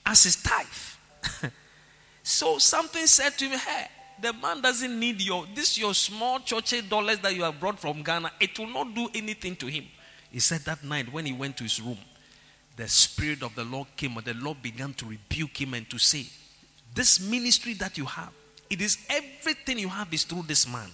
[0.06, 1.52] as his tithe.
[2.24, 3.88] so something said to him, Hey,
[4.22, 8.04] the man doesn't need your this your small church dollars that you have brought from
[8.04, 8.32] Ghana.
[8.40, 9.86] It will not do anything to him.
[10.32, 11.98] He said that night when he went to his room,
[12.76, 15.98] the spirit of the Lord came and the Lord began to rebuke him and to
[15.98, 16.26] say,
[16.94, 18.32] This ministry that you have,
[18.70, 20.90] it is everything you have is through this man.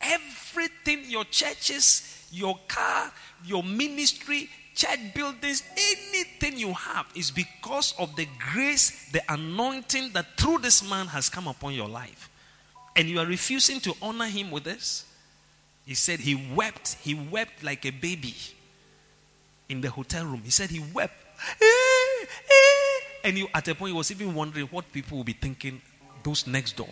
[0.00, 3.10] Everything, your churches, your car,
[3.44, 10.26] your ministry, church buildings, anything you have is because of the grace, the anointing that
[10.36, 12.30] through this man has come upon your life.
[12.94, 15.04] And you are refusing to honor him with this?
[15.86, 16.96] He said he wept.
[17.02, 18.34] He wept like a baby
[19.68, 20.42] in the hotel room.
[20.44, 21.14] He said he wept.
[21.60, 22.98] Eh, eh.
[23.24, 25.80] And you, at a point, he was even wondering what people will be thinking
[26.22, 26.88] those next door.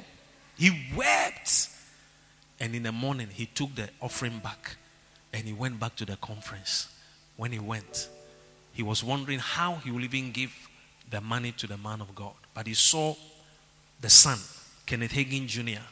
[0.57, 1.69] He wept.
[2.59, 4.77] And in the morning, he took the offering back
[5.37, 6.89] and he went back to the conference.
[7.37, 8.09] When he went,
[8.73, 10.51] he was wondering how he would even give
[11.11, 12.33] the money to the man of God.
[12.55, 13.15] But he saw
[14.01, 14.39] the son,
[14.87, 15.83] Kenneth Hagin Jr.,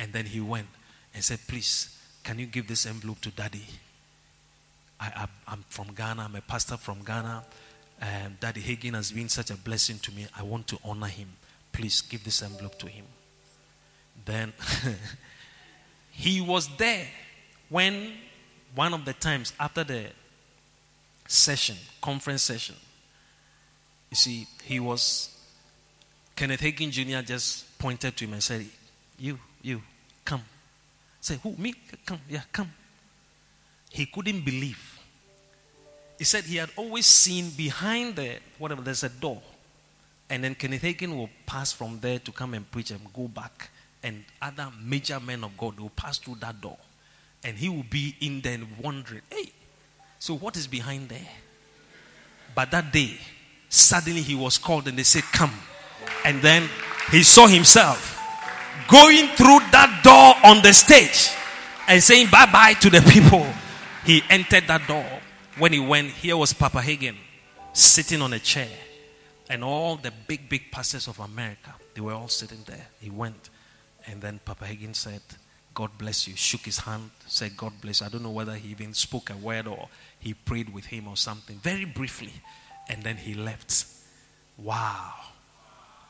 [0.00, 0.66] and then he went
[1.14, 3.64] and said, Please, can you give this envelope to daddy?
[4.98, 6.22] I, am from Ghana.
[6.22, 7.44] I'm a pastor from Ghana.
[8.00, 10.26] And Daddy Hagin has been such a blessing to me.
[10.36, 11.28] I want to honor him.
[11.70, 13.04] Please give this envelope to him.
[14.24, 14.52] Then
[16.10, 17.06] he was there
[17.68, 18.12] when
[18.74, 20.06] one of the times after the
[21.26, 22.76] session, conference session,
[24.10, 25.36] you see, he was,
[26.36, 27.24] Kenneth Hagin Jr.
[27.24, 28.66] just pointed to him and said,
[29.18, 29.82] You, you,
[30.24, 30.42] come.
[31.20, 31.54] Say, Who?
[31.56, 31.74] Me?
[32.04, 32.20] Come.
[32.28, 32.70] Yeah, come.
[33.90, 34.98] He couldn't believe.
[36.18, 39.42] He said he had always seen behind the whatever there's a door.
[40.30, 43.70] And then Kenneth Hagin will pass from there to come and preach and go back.
[44.02, 46.78] And other major men of God will pass through that door.
[47.44, 49.52] And he will be in there wondering, hey,
[50.18, 51.28] so what is behind there?
[52.54, 53.18] But that day,
[53.68, 55.52] suddenly he was called and they said, Come.
[56.24, 56.68] And then
[57.10, 58.18] he saw himself
[58.88, 61.30] going through that door on the stage
[61.88, 63.46] and saying bye bye to the people.
[64.04, 65.06] He entered that door.
[65.58, 67.16] When he went, here was Papa Hagin
[67.72, 68.68] sitting on a chair.
[69.50, 72.86] And all the big, big pastors of America, they were all sitting there.
[73.00, 73.50] He went.
[74.06, 75.20] And then Papa Hagin said,
[75.74, 76.36] God bless you.
[76.36, 78.06] Shook his hand, said, God bless you.
[78.06, 81.16] I don't know whether he even spoke a word or he prayed with him or
[81.16, 82.32] something, very briefly.
[82.88, 83.86] And then he left.
[84.58, 85.14] Wow.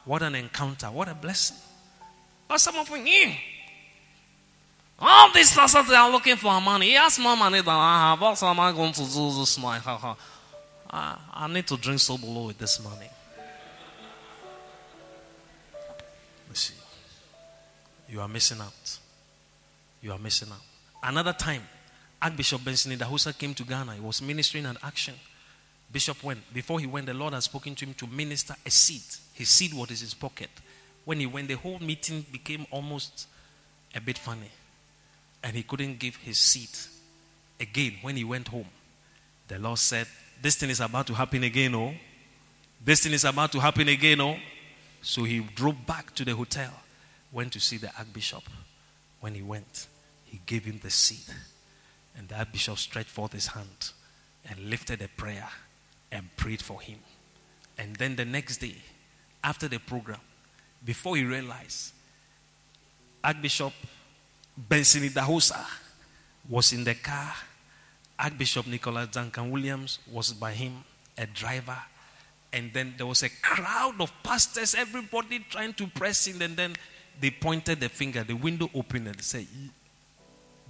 [0.04, 0.86] What an encounter.
[0.86, 1.56] What a blessing.
[2.48, 3.34] But some of you, hmm.
[4.98, 6.86] all these pastors they are looking for money.
[6.86, 8.20] He has more money than I have.
[8.20, 9.82] What am I going to do this night?
[10.90, 13.08] I, need to drink so Sobolo with this money.
[16.48, 16.74] Let's see.
[18.08, 18.98] You are missing out.
[20.02, 20.60] You are missing out.
[21.02, 21.62] Another time,
[22.20, 23.94] Archbishop Benson Idahosa came to Ghana.
[23.94, 25.14] He was ministering an action.
[25.92, 26.40] Bishop went.
[26.52, 29.02] Before he went, the Lord had spoken to him to minister a seed.
[29.34, 30.50] His seed was in his pocket.
[31.04, 33.26] When he went, the whole meeting became almost
[33.94, 34.50] a bit funny.
[35.42, 36.70] And he couldn't give his seed.
[37.60, 38.68] Again, when he went home,
[39.48, 40.06] the Lord said,
[40.40, 41.94] This thing is about to happen again, oh.
[42.84, 44.36] This thing is about to happen again, oh.
[45.02, 46.72] So he drove back to the hotel,
[47.32, 48.44] went to see the Archbishop.
[49.20, 49.86] When he went,
[50.32, 51.34] he gave him the seed.
[52.16, 53.92] And the Archbishop stretched forth his hand
[54.48, 55.48] and lifted a prayer
[56.10, 56.98] and prayed for him.
[57.76, 58.76] And then the next day,
[59.44, 60.20] after the program,
[60.82, 61.92] before he realized,
[63.22, 63.74] Archbishop
[64.56, 65.64] Benson Idahosa
[66.48, 67.34] was in the car.
[68.18, 70.84] Archbishop Nicholas Duncan Williams was by him,
[71.18, 71.78] a driver.
[72.54, 76.40] And then there was a crowd of pastors, everybody trying to press in.
[76.40, 76.74] And then
[77.20, 79.46] they pointed the finger, the window opened and said,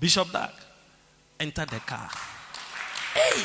[0.02, 0.50] Bishop Dag,
[1.38, 2.10] enter the car.
[3.14, 3.44] Hey!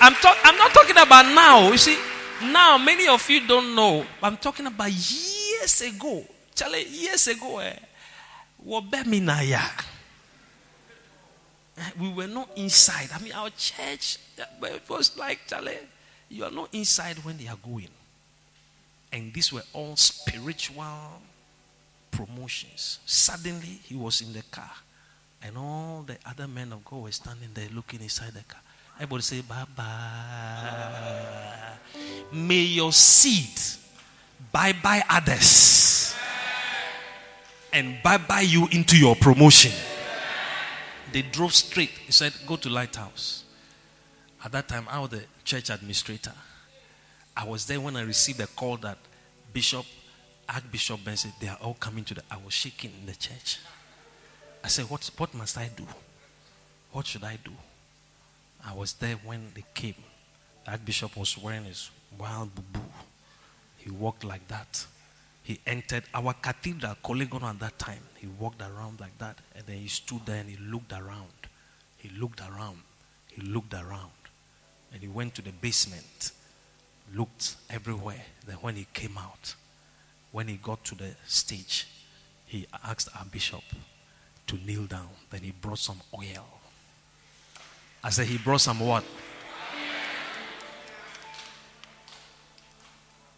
[0.00, 1.70] I'm, talk- I'm not talking about now.
[1.70, 1.98] You see,
[2.44, 4.06] now many of you don't know.
[4.22, 6.24] I'm talking about years ago.
[6.54, 7.58] Charlie, years ago.
[7.58, 7.76] Eh,
[12.00, 13.10] we were not inside.
[13.14, 15.76] I mean, our church it was like Charlie.
[16.30, 17.90] You are not inside when they are going.
[19.12, 21.20] And these were all spiritual
[22.10, 22.98] promotions.
[23.06, 24.70] Suddenly, he was in the car,
[25.42, 28.60] and all the other men of God were standing there looking inside the car.
[28.96, 31.72] Everybody say, Bye bye.
[32.32, 33.58] May your seed
[34.52, 36.14] bye bye others
[37.72, 39.72] and bye bye you into your promotion.
[41.12, 41.90] They drove straight.
[41.90, 43.44] He said, Go to Lighthouse.
[44.44, 46.32] At that time, I was the church administrator.
[47.36, 48.98] I was there when I received the call that
[49.52, 49.84] Bishop,
[50.52, 52.22] Archbishop Ben said, They are all coming to the.
[52.30, 53.58] I was shaking in the church.
[54.64, 55.86] I said, What, what must I do?
[56.92, 57.52] What should I do?
[58.66, 59.94] I was there when they came.
[60.64, 62.80] The Archbishop was wearing his wild boo
[63.78, 64.86] He walked like that.
[65.42, 68.02] He entered our cathedral, Korle Gonno at that time.
[68.16, 69.38] He walked around like that.
[69.54, 71.32] And then he stood there and he looked around.
[71.96, 72.78] He looked around.
[73.28, 74.10] He looked around.
[74.92, 76.32] And he went to the basement,
[77.14, 78.22] looked everywhere.
[78.46, 79.54] Then when he came out,
[80.32, 81.86] when he got to the stage,
[82.46, 83.62] he asked our bishop
[84.46, 85.08] to kneel down.
[85.30, 86.46] Then he brought some oil.
[88.02, 89.04] I said, he brought some what?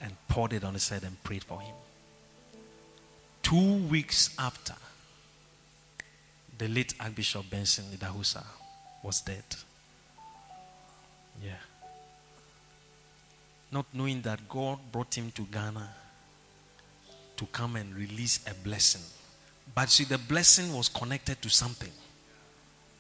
[0.01, 1.74] And poured it on his head and prayed for him.
[3.43, 4.74] Two weeks after,
[6.59, 8.45] the late Archbishop Benson Idahosa
[9.03, 9.45] was dead.
[11.43, 11.53] Yeah.
[13.70, 15.88] Not knowing that God brought him to Ghana
[17.37, 19.03] to come and release a blessing.
[19.74, 21.93] But see, the blessing was connected to something.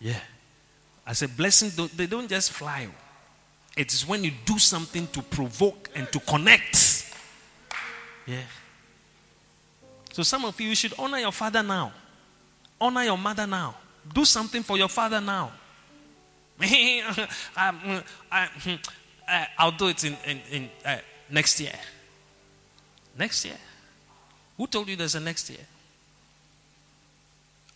[0.00, 0.20] Yeah.
[1.06, 2.88] I said, blessings, they don't just fly.
[3.76, 7.10] It is when you do something to provoke and to connect.
[8.26, 8.42] Yeah.
[10.12, 11.92] So some of you, you should honor your father now.
[12.80, 13.76] Honor your mother now.
[14.12, 15.52] Do something for your father now.
[16.60, 18.02] I,
[19.60, 20.98] will do it in, in, in uh,
[21.30, 21.72] next year.
[23.18, 23.56] Next year.
[24.56, 25.66] Who told you there's a next year?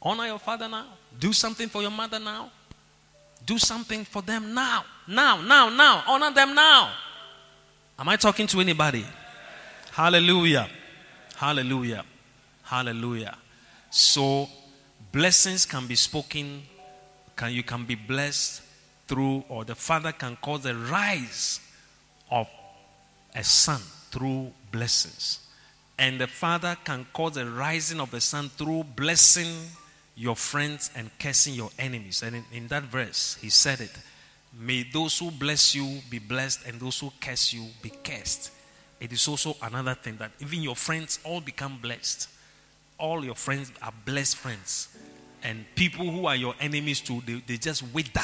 [0.00, 0.86] Honor your father now.
[1.18, 2.50] Do something for your mother now.
[3.44, 4.84] Do something for them now.
[5.08, 6.04] Now, now, now.
[6.06, 6.92] Honor them now.
[7.98, 9.04] Am I talking to anybody?
[9.92, 10.68] Hallelujah.
[11.36, 12.04] Hallelujah.
[12.62, 13.36] Hallelujah.
[13.90, 14.48] So,
[15.12, 16.62] blessings can be spoken.
[17.34, 18.62] Can, you can be blessed
[19.06, 21.60] through, or the Father can cause the rise
[22.30, 22.48] of
[23.34, 25.45] a son through blessings.
[25.98, 29.48] And the Father can cause the rising of the son through blessing
[30.14, 32.22] your friends and cursing your enemies.
[32.22, 33.92] And in, in that verse, he said it
[34.58, 38.50] May those who bless you be blessed, and those who curse you be cursed.
[38.98, 42.28] It is also another thing that even your friends all become blessed.
[42.98, 44.88] All your friends are blessed friends.
[45.42, 48.20] And people who are your enemies too, they, they just wither.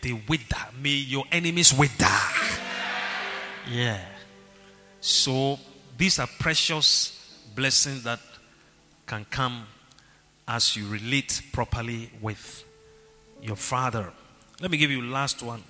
[0.00, 0.68] They wither.
[0.80, 2.06] May your enemies wither.
[3.68, 4.00] Yeah.
[5.00, 5.58] So
[5.96, 7.18] these are precious
[7.54, 8.20] blessings that
[9.06, 9.66] can come
[10.48, 12.64] as you relate properly with
[13.42, 14.12] your father.
[14.60, 15.62] Let me give you last one.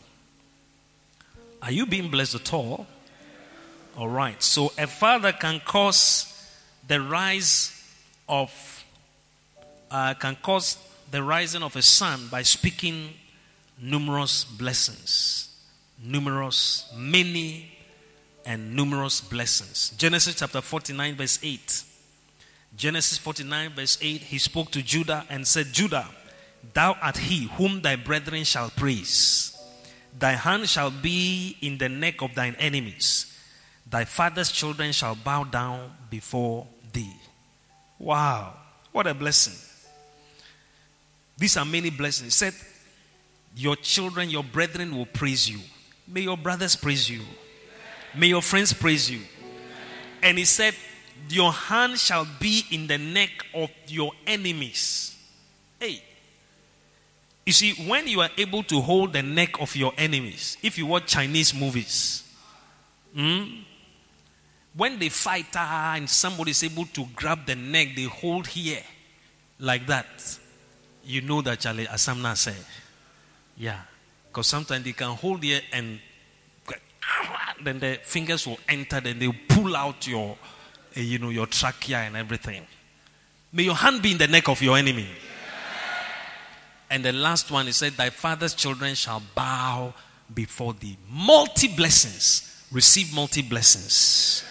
[1.62, 2.86] Are you being blessed at all?
[3.96, 4.42] All right.
[4.42, 6.28] So a father can cause
[6.86, 7.78] the rise
[8.28, 8.84] of
[9.90, 10.78] uh, can cause
[11.10, 13.10] the rising of a son by speaking
[13.80, 15.54] numerous blessings,
[16.02, 17.70] numerous, many,
[18.44, 19.90] and numerous blessings.
[19.96, 21.84] Genesis chapter 49, verse 8.
[22.76, 26.08] Genesis 49, verse 8, he spoke to Judah and said, Judah,
[26.72, 29.56] thou art he whom thy brethren shall praise.
[30.18, 33.38] Thy hand shall be in the neck of thine enemies.
[33.88, 37.12] Thy father's children shall bow down before thee.
[37.98, 38.54] Wow,
[38.90, 39.54] what a blessing.
[41.36, 42.40] These are many blessings.
[42.40, 42.54] He said,
[43.56, 45.58] Your children, your brethren will praise you.
[46.06, 47.20] May your brothers praise you.
[48.14, 49.20] May your friends praise you.
[50.22, 50.74] And he said,
[51.28, 55.16] your hand shall be in the neck of your enemies.
[55.80, 56.02] Hey.
[57.46, 60.86] You see, when you are able to hold the neck of your enemies, if you
[60.86, 62.22] watch Chinese movies,
[63.14, 63.44] hmm,
[64.74, 68.82] when they fight ah, and somebody is able to grab the neck, they hold here
[69.58, 70.38] like that.
[71.04, 72.64] You know that Charlie Asamna said.
[73.56, 73.80] Yeah.
[74.28, 75.98] Because sometimes they can hold here and
[77.62, 80.36] then the fingers will enter, then they will pull out your
[80.96, 82.66] uh, you know, your trachea and everything.
[83.52, 85.06] May your hand be in the neck of your enemy.
[86.90, 89.94] And the last one, he said, Thy father's children shall bow
[90.34, 90.98] before thee.
[91.10, 92.66] Multi blessings.
[92.70, 94.44] Receive multi blessings.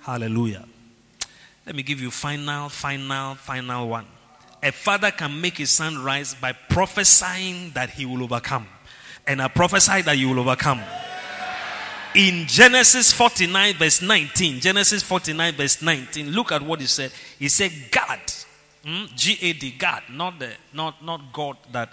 [0.00, 0.64] Hallelujah.
[1.64, 4.06] Let me give you final, final, final one.
[4.62, 8.68] A father can make his son rise by prophesying that he will overcome.
[9.26, 10.80] And I prophesy that you will overcome.
[12.16, 17.12] In Genesis 49, verse 19, Genesis 49, verse 19, look at what he said.
[17.38, 18.20] He said, God,
[18.84, 21.90] mm, G A D, God, not, the, not, not God that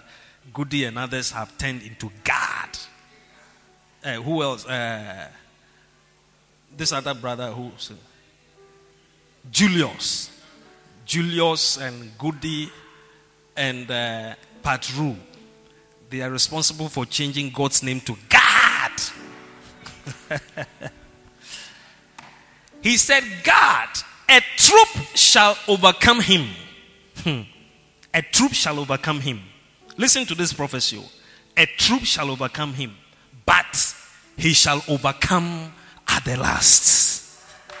[0.52, 2.68] Goody and others have turned into God.
[4.02, 4.66] Uh, who else?
[4.66, 5.28] Uh,
[6.76, 7.70] this other brother who
[9.50, 10.30] Julius.
[11.04, 12.70] Julius and Goody
[13.56, 15.16] and uh, Patru.
[16.08, 18.73] They are responsible for changing God's name to God.
[22.82, 23.88] He said, God,
[24.28, 26.48] a troop shall overcome him.
[27.18, 27.42] Hmm.
[28.12, 29.40] A troop shall overcome him.
[29.96, 31.02] Listen to this prophecy.
[31.56, 32.96] A troop shall overcome him,
[33.46, 33.94] but
[34.36, 35.72] he shall overcome
[36.08, 37.40] at the last.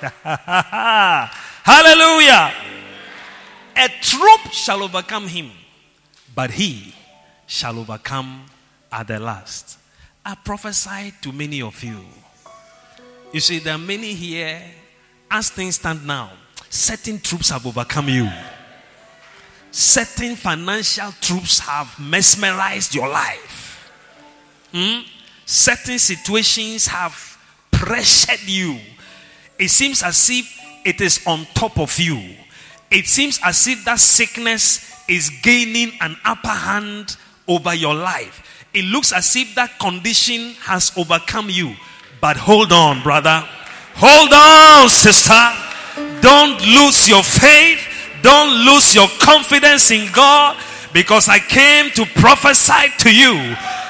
[1.64, 2.52] Hallelujah.
[3.76, 5.50] A troop shall overcome him,
[6.34, 6.94] but he
[7.46, 8.46] shall overcome
[8.92, 9.78] at the last.
[10.24, 12.00] I prophesy to many of you.
[13.34, 14.62] You see, there are many here,
[15.28, 16.30] as things stand now,
[16.70, 18.30] certain troops have overcome you.
[19.72, 23.90] Certain financial troops have mesmerized your life.
[24.72, 25.00] Hmm?
[25.44, 27.12] Certain situations have
[27.72, 28.78] pressured you.
[29.58, 32.36] It seems as if it is on top of you.
[32.88, 37.16] It seems as if that sickness is gaining an upper hand
[37.48, 38.64] over your life.
[38.72, 41.74] It looks as if that condition has overcome you.
[42.24, 43.44] But hold on, brother.
[43.96, 45.44] Hold on, sister.
[46.22, 47.86] Don't lose your faith.
[48.22, 50.56] Don't lose your confidence in God
[50.94, 53.34] because I came to prophesy to you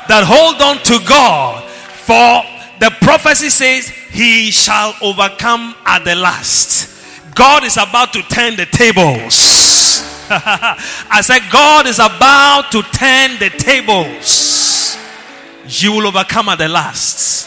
[0.08, 1.62] that hold on to God.
[1.62, 2.42] For
[2.80, 7.36] the prophecy says, He shall overcome at the last.
[7.36, 10.02] God is about to turn the tables.
[10.28, 14.96] I said, God is about to turn the tables.
[15.68, 17.43] You will overcome at the last.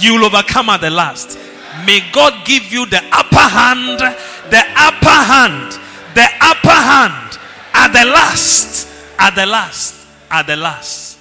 [0.00, 1.38] You will overcome at the last.
[1.84, 5.72] May God give you the upper hand, the upper hand,
[6.14, 7.38] the upper hand
[7.72, 8.88] at the last,
[9.18, 11.18] at the last, at the last.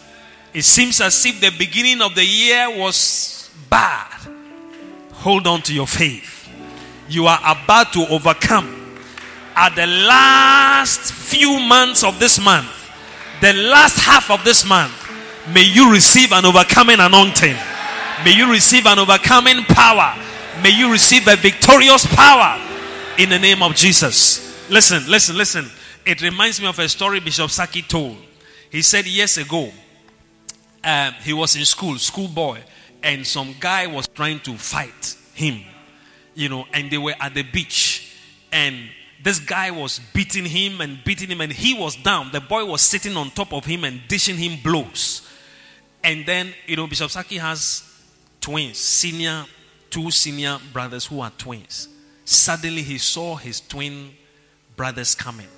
[0.54, 4.12] It seems as if the beginning of the year was bad.
[5.14, 6.50] Hold on to your faith.
[7.10, 8.78] You are about to overcome
[9.58, 12.70] at the last few months of this month,
[13.42, 14.94] the last half of this month,
[15.52, 17.56] may you receive an overcoming anointing.
[18.24, 20.16] May you receive an overcoming power.
[20.64, 22.60] May you receive a victorious power
[23.20, 24.70] in the name of Jesus.
[24.72, 25.70] Listen, listen, listen.
[26.04, 28.18] It reminds me of a story Bishop Saki told.
[28.72, 29.70] He said years ago,
[30.84, 32.60] um, he was in school, schoolboy,
[33.04, 35.62] and some guy was trying to fight him,
[36.34, 38.16] you know, and they were at the beach,
[38.52, 38.90] and
[39.22, 42.32] this guy was beating him and beating him, and he was down.
[42.32, 45.22] The boy was sitting on top of him and dishing him blows.
[46.04, 47.87] And then, you know, Bishop Saki has
[48.48, 49.44] twins, senior,
[49.90, 51.90] two senior brothers who are twins.
[52.24, 54.12] Suddenly, he saw his twin
[54.78, 55.50] brothers coming.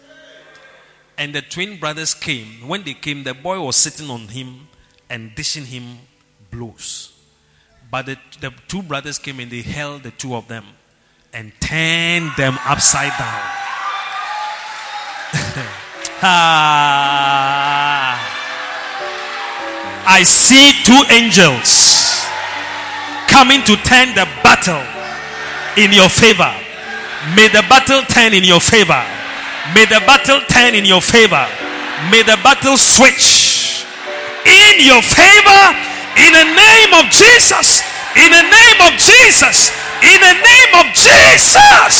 [1.15, 2.67] And the twin brothers came.
[2.67, 4.67] When they came, the boy was sitting on him
[5.07, 5.99] and dishing him
[6.49, 7.13] blows.
[7.91, 10.65] But the, the two brothers came and they held the two of them
[11.31, 13.41] and turned them upside down.
[16.23, 17.05] ah.
[20.07, 21.98] I see two angels
[23.29, 24.81] coming to turn the battle
[25.77, 26.51] in your favor.
[27.35, 28.99] May the battle turn in your favor.
[29.73, 31.45] May the battle turn in your favor.
[32.11, 33.85] May the battle switch
[34.45, 35.63] in your favor
[36.17, 37.83] in the name of Jesus.
[38.17, 39.71] In the name of Jesus.
[40.01, 41.95] In the name of Jesus.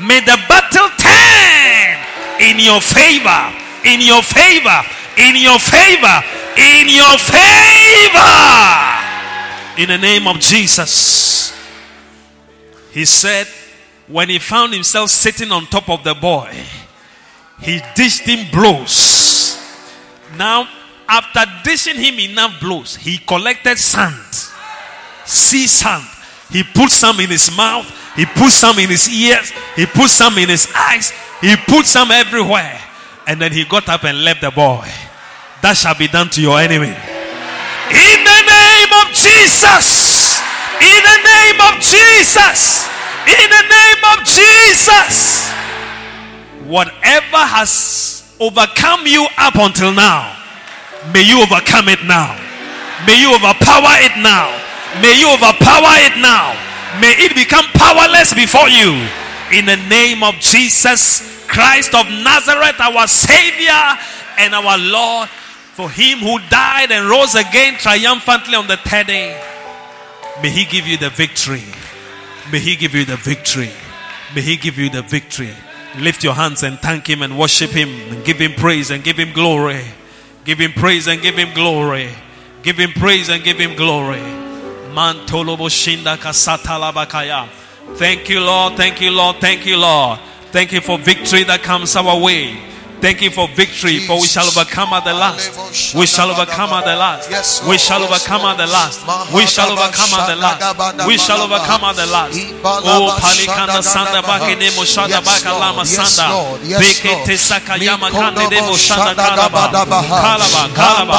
[0.00, 1.98] May the battle turn
[2.40, 3.52] in your favor.
[3.84, 4.82] In your favor.
[5.18, 6.22] In your favor.
[6.56, 9.01] In your favor.
[9.78, 11.58] In the name of Jesus.
[12.92, 13.46] He said,
[14.06, 16.52] when he found himself sitting on top of the boy,
[17.60, 19.58] he dished him blows.
[20.36, 20.68] Now,
[21.08, 24.34] after dishing him enough blows, he collected sand,
[25.24, 26.04] sea sand.
[26.50, 30.36] He put some in his mouth, he put some in his ears, he put some
[30.36, 32.78] in his eyes, he put some everywhere.
[33.26, 34.86] And then he got up and left the boy.
[35.62, 36.88] That shall be done to your enemy.
[36.88, 38.24] In
[39.22, 40.42] Jesus.
[40.82, 42.90] In the name of Jesus.
[43.30, 45.46] In the name of Jesus.
[46.66, 50.34] Whatever has overcome you up until now,
[51.14, 52.34] may you overcome it now.
[53.06, 54.50] May you overpower it now.
[55.00, 56.54] May you overpower it now.
[57.00, 58.92] May it become powerless before you.
[59.50, 63.82] In the name of Jesus Christ of Nazareth, our Savior
[64.38, 65.28] and our Lord,
[65.74, 69.52] for him who died and rose again triumphantly on the third day
[70.40, 71.62] May He give you the victory.
[72.50, 73.70] May He give you the victory.
[74.34, 75.54] May He give you the victory.
[75.98, 79.18] Lift your hands and thank Him and worship Him and give Him praise and give
[79.18, 79.84] Him glory.
[80.44, 82.08] Give Him praise and give Him glory.
[82.62, 84.22] Give Him praise and give Him glory.
[87.94, 88.76] Thank you, Lord.
[88.76, 89.36] Thank you, Lord.
[89.36, 90.18] Thank you, Lord.
[90.50, 92.71] Thank you for victory that comes our way.
[93.02, 95.50] Thank you for victory, for we shall overcome at the last.
[95.92, 97.66] We shall overcome at the last.
[97.66, 99.02] We shall overcome at the last.
[99.34, 101.06] We shall overcome at the last.
[101.08, 102.38] We shall overcome at the last.
[102.62, 106.30] Oh, Palikanda Sanda Bakine Moshada Bakalama Sanda.
[106.78, 109.66] Beke Tesaka Yama Kande de Moshanda Kalaba.
[110.22, 111.18] Kalaba, Kalaba.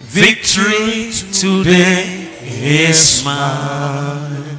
[0.00, 4.51] Victory today is mine.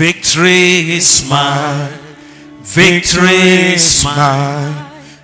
[0.00, 1.92] Victory is mine.
[2.62, 4.72] Victory is mine.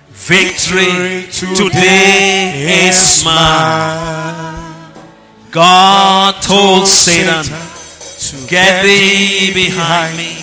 [0.09, 4.93] Victory today is mine.
[5.49, 10.35] God told Satan, to Get thee behind me.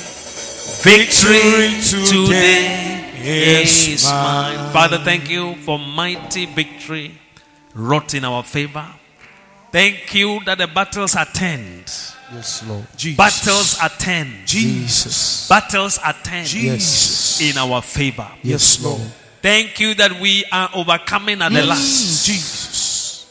[0.82, 4.72] Victory today is mine.
[4.72, 7.16] Father, thank you for mighty victory
[7.72, 8.84] wrought in our favor.
[9.70, 12.13] Thank you that the battles are turned.
[12.34, 12.84] Yes, Lord.
[13.16, 14.46] Battles are turned.
[14.46, 15.48] Jesus.
[15.48, 17.40] Battles are turned Jesus.
[17.40, 18.28] in our favor.
[18.42, 19.00] Yes, Lord.
[19.42, 22.26] Thank you that we are overcoming at the last.
[22.26, 23.30] Jesus.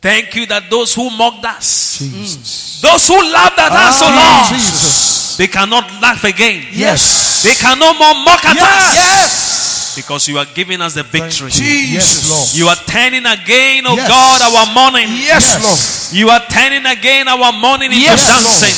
[0.00, 2.82] Thank you that those who mocked us, Jesus.
[2.82, 5.36] those who laughed at us, oh Ah, Lord, Jesus.
[5.38, 6.62] they cannot laugh again.
[6.70, 7.42] Yes.
[7.42, 8.94] They can no more mock at us.
[8.94, 9.96] Yes.
[9.96, 11.48] Because you are giving us the victory.
[11.50, 12.28] Jesus.
[12.28, 12.48] Lord.
[12.52, 14.08] You are turning again, oh Yes.
[14.08, 15.08] God, our mourning.
[15.08, 15.80] Yes, Lord.
[16.14, 18.76] You are turning again our mourning into Yes, dancing.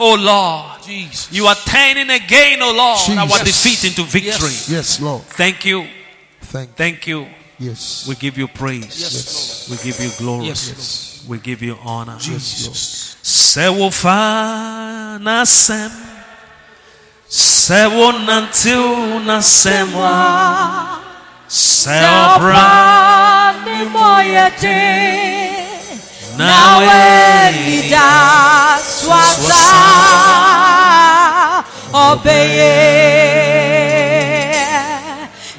[0.00, 0.82] Oh Lord.
[0.82, 1.30] Jesus.
[1.30, 4.56] You are turning again, oh Lord, our defeat into victory.
[4.66, 5.22] Yes, Lord.
[5.24, 5.86] Thank you.
[6.40, 7.26] Thank Thank you.
[7.58, 8.06] Yes.
[8.08, 8.98] We give you praise.
[8.98, 9.68] Yes.
[9.68, 10.46] We give you glory.
[10.46, 11.26] Yes.
[11.28, 12.16] We give you honor.
[12.18, 13.16] Jesus.
[13.22, 15.92] Sewofa nasem.
[17.28, 21.02] Sewo nantiu nasemwa.
[21.46, 22.64] Seobra
[23.66, 25.37] ni moyete
[26.38, 28.08] nawe nawe lida
[28.98, 29.64] swasa
[31.92, 32.74] obeye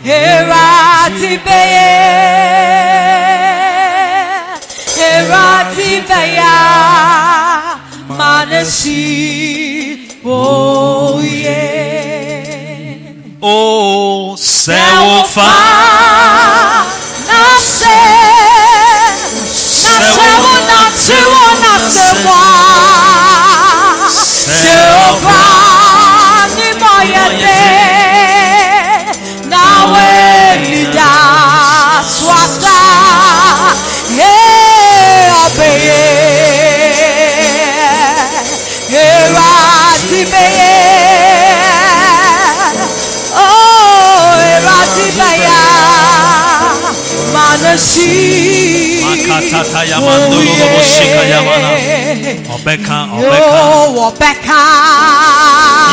[0.05, 1.89] erati beye
[5.11, 6.55] erati beya
[8.17, 9.01] manesi
[10.25, 11.59] oye
[20.95, 22.29] 是我那句话，
[24.09, 25.58] 笑话。
[47.69, 48.97] Manasi.
[49.01, 51.69] Makatata yamandolo oh, boshika yamana.
[52.55, 53.61] Obeka, Obeka.
[53.73, 54.13] Oh,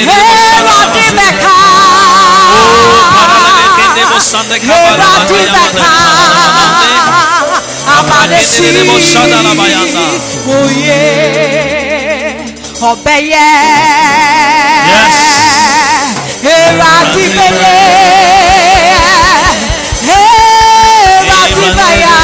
[0.06, 1.16] La Rati Basandi.
[1.18, 1.56] Becca.
[2.56, 5.74] Oh, Paralele Kede Bosande Yeah, Kabala Rati Bayamande.
[5.74, 5.92] Becca.
[7.98, 8.62] Amanesi.
[8.62, 10.06] Rebedede Boshanda La Bayanda.
[10.48, 12.46] Oh yeah.
[12.82, 13.50] Obeye.
[14.92, 15.18] Yes.
[16.42, 17.74] Hey, Rati Beye.
[20.06, 22.16] Hey, Rati Baya.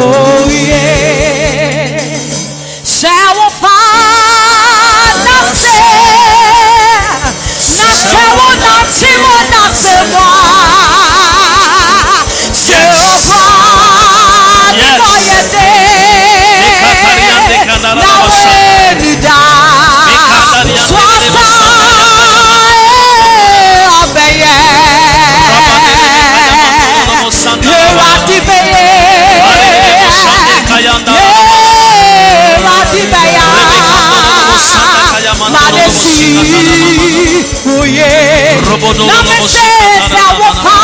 [0.00, 1.98] Oh yeah.
[2.86, 5.74] Shall find ourselves?
[7.78, 9.16] Not shall we not see
[9.50, 10.22] not say why.
[12.54, 15.02] Shall we find Yes.
[15.02, 15.44] for your
[16.68, 21.67] Ekatarian de Now when you die, Ekatarian
[35.38, 36.36] Madesi.
[37.80, 38.58] Oye.
[39.06, 39.68] Na me se
[40.08, 40.77] se wo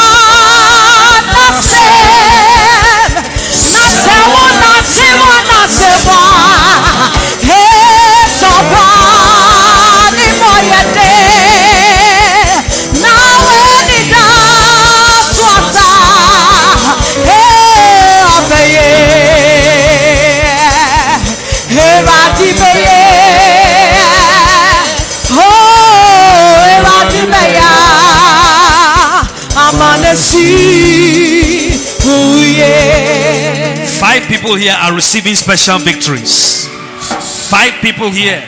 [34.44, 36.68] people here are receiving special victories.
[37.48, 38.44] Five people here.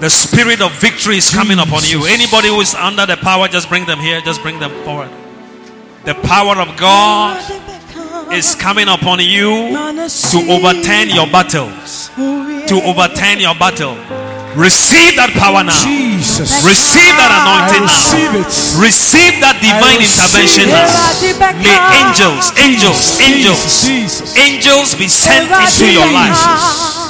[0.00, 2.04] The spirit of victory is coming upon you.
[2.04, 4.20] Anybody who is under the power, just bring them here.
[4.20, 5.08] Just bring them forward.
[6.04, 7.40] The power of God
[8.34, 12.10] is coming upon you to overturn your battles.
[12.68, 13.96] To overturn your battle.
[14.56, 15.76] Receive that power now.
[15.84, 16.64] Jesus.
[16.64, 17.92] Receive that I anointing now.
[17.92, 18.48] receive it.
[18.80, 21.60] Receive that divine I intervention receive now.
[21.60, 24.32] May angels, angels, angels, Jesus.
[24.40, 26.40] angels be sent into your life.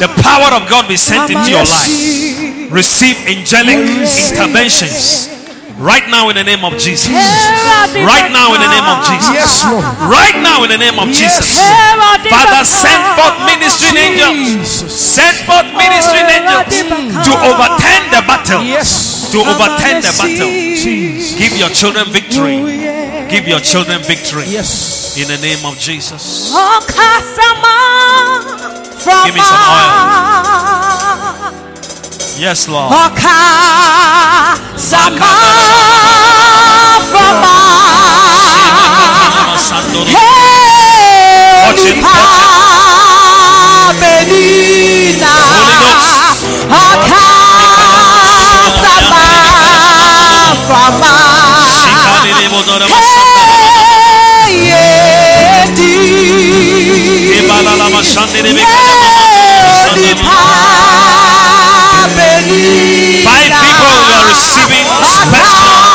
[0.02, 2.72] The power of God be sent into your life.
[2.74, 5.37] Receive angelic interventions
[5.78, 7.08] right now in the name of Jesus.
[7.08, 9.30] Right now in the name of Jesus.
[9.32, 9.84] Yes, Lord.
[10.10, 11.58] Right now in the name of Jesus.
[12.28, 14.68] Father, send forth ministering angels.
[14.90, 16.82] Send forth ministering angels
[17.24, 18.62] to overturn the battle.
[18.62, 19.30] Yes.
[19.32, 20.50] To overturn the battle.
[21.38, 22.58] Give your children victory.
[22.58, 24.44] Oh, Give your children victory.
[24.48, 25.16] Yes.
[25.16, 26.50] In the name of Jesus.
[26.52, 27.78] Oh, Kasama
[28.98, 29.88] from Give me some oil.
[29.88, 30.28] oil.
[32.38, 32.92] Yes, Lord.
[34.88, 35.28] Kasama
[37.12, 38.08] from oil.
[40.08, 42.40] Hey, Watch it, Lipa
[44.00, 45.34] Benina.
[45.52, 46.08] Holy Ghost.
[48.80, 49.24] Kasama
[50.64, 51.68] from oil.
[52.88, 57.08] Hey, yeah, dear.
[62.38, 63.47] Five people who are
[64.38, 65.87] receiving special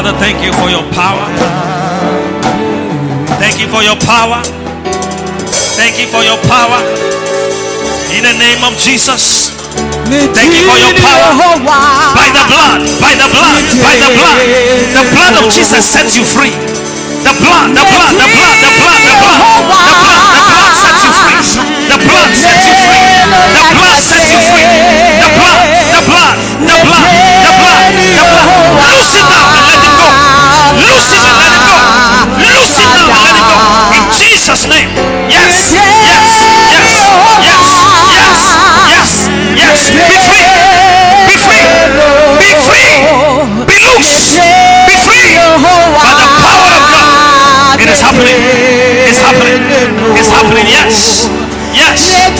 [0.00, 1.28] Father, thank you for your power.
[3.36, 4.40] Thank you for your power.
[5.76, 6.80] Thank you for your power.
[8.08, 9.52] In the name of Jesus.
[10.32, 11.36] Thank you for your power.
[12.16, 14.40] By the blood, by the blood, by the blood.
[14.96, 16.56] The blood of Jesus sets you free.
[17.20, 21.04] The blood, the blood, the blood, the blood, the blood, the blood, the blood sets
[21.04, 21.44] you free.
[21.92, 23.04] The blood sets you free.
[23.52, 24.64] The blood sets you free.
[24.64, 25.60] The blood,
[25.92, 27.12] the blood, the blood,
[27.44, 28.48] the blood, the blood.
[28.80, 29.89] Loose it now and let.
[30.90, 31.78] Loose it and let it go.
[32.42, 33.58] Loose it now and let it go.
[33.94, 34.90] In Jesus' name.
[35.30, 35.86] Yes, yes,
[36.74, 36.90] yes,
[37.46, 37.68] yes,
[38.10, 38.40] yes,
[38.90, 39.10] yes,
[39.54, 39.78] yes.
[40.10, 40.50] Be free.
[41.30, 41.62] Be free.
[42.42, 42.90] Be free.
[43.70, 44.34] Be loose.
[44.90, 45.38] Be free.
[45.94, 47.78] By the power of God.
[47.78, 48.40] It is happening.
[49.06, 49.62] It's happening.
[50.18, 50.66] It's happening.
[50.66, 51.30] Yes.
[51.70, 52.39] Yes.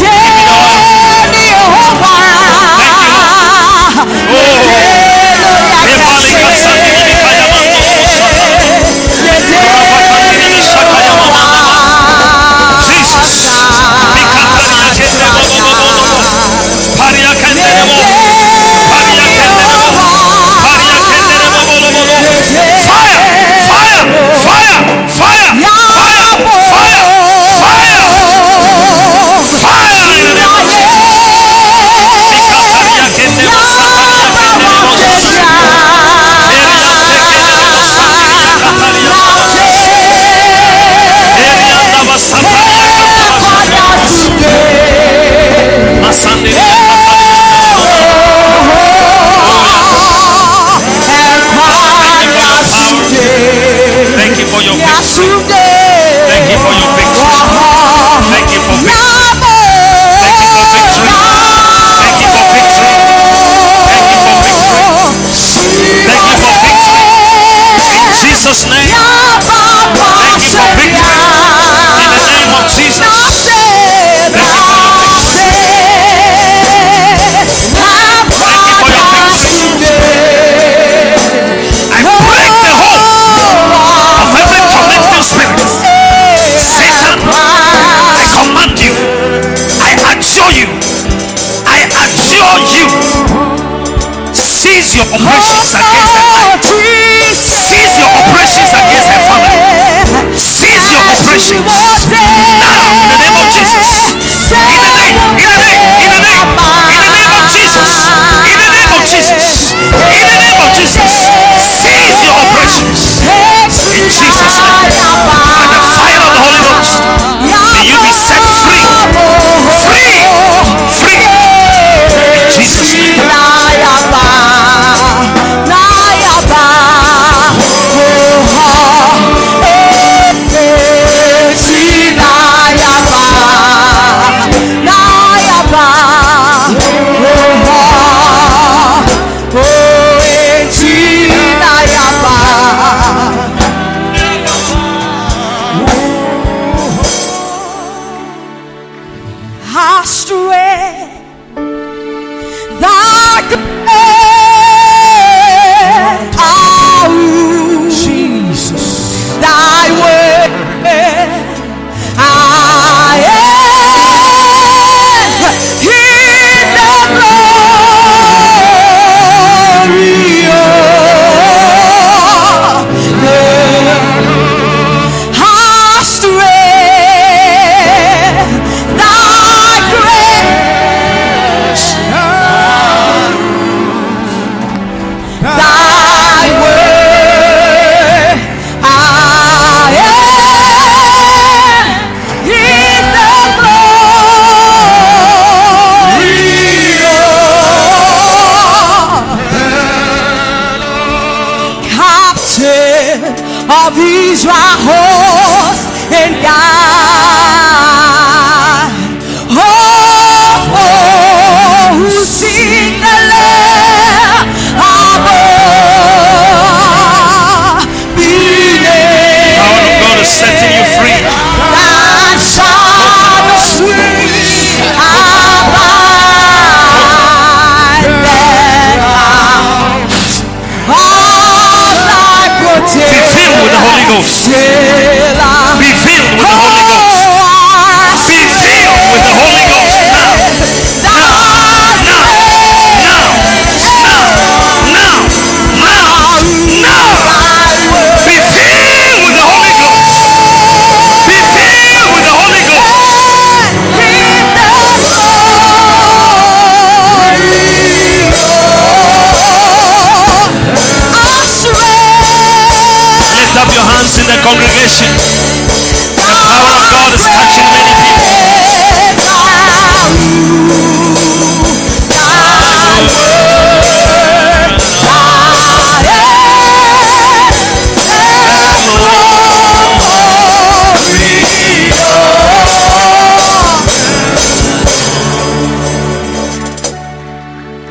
[101.40, 101.79] she won't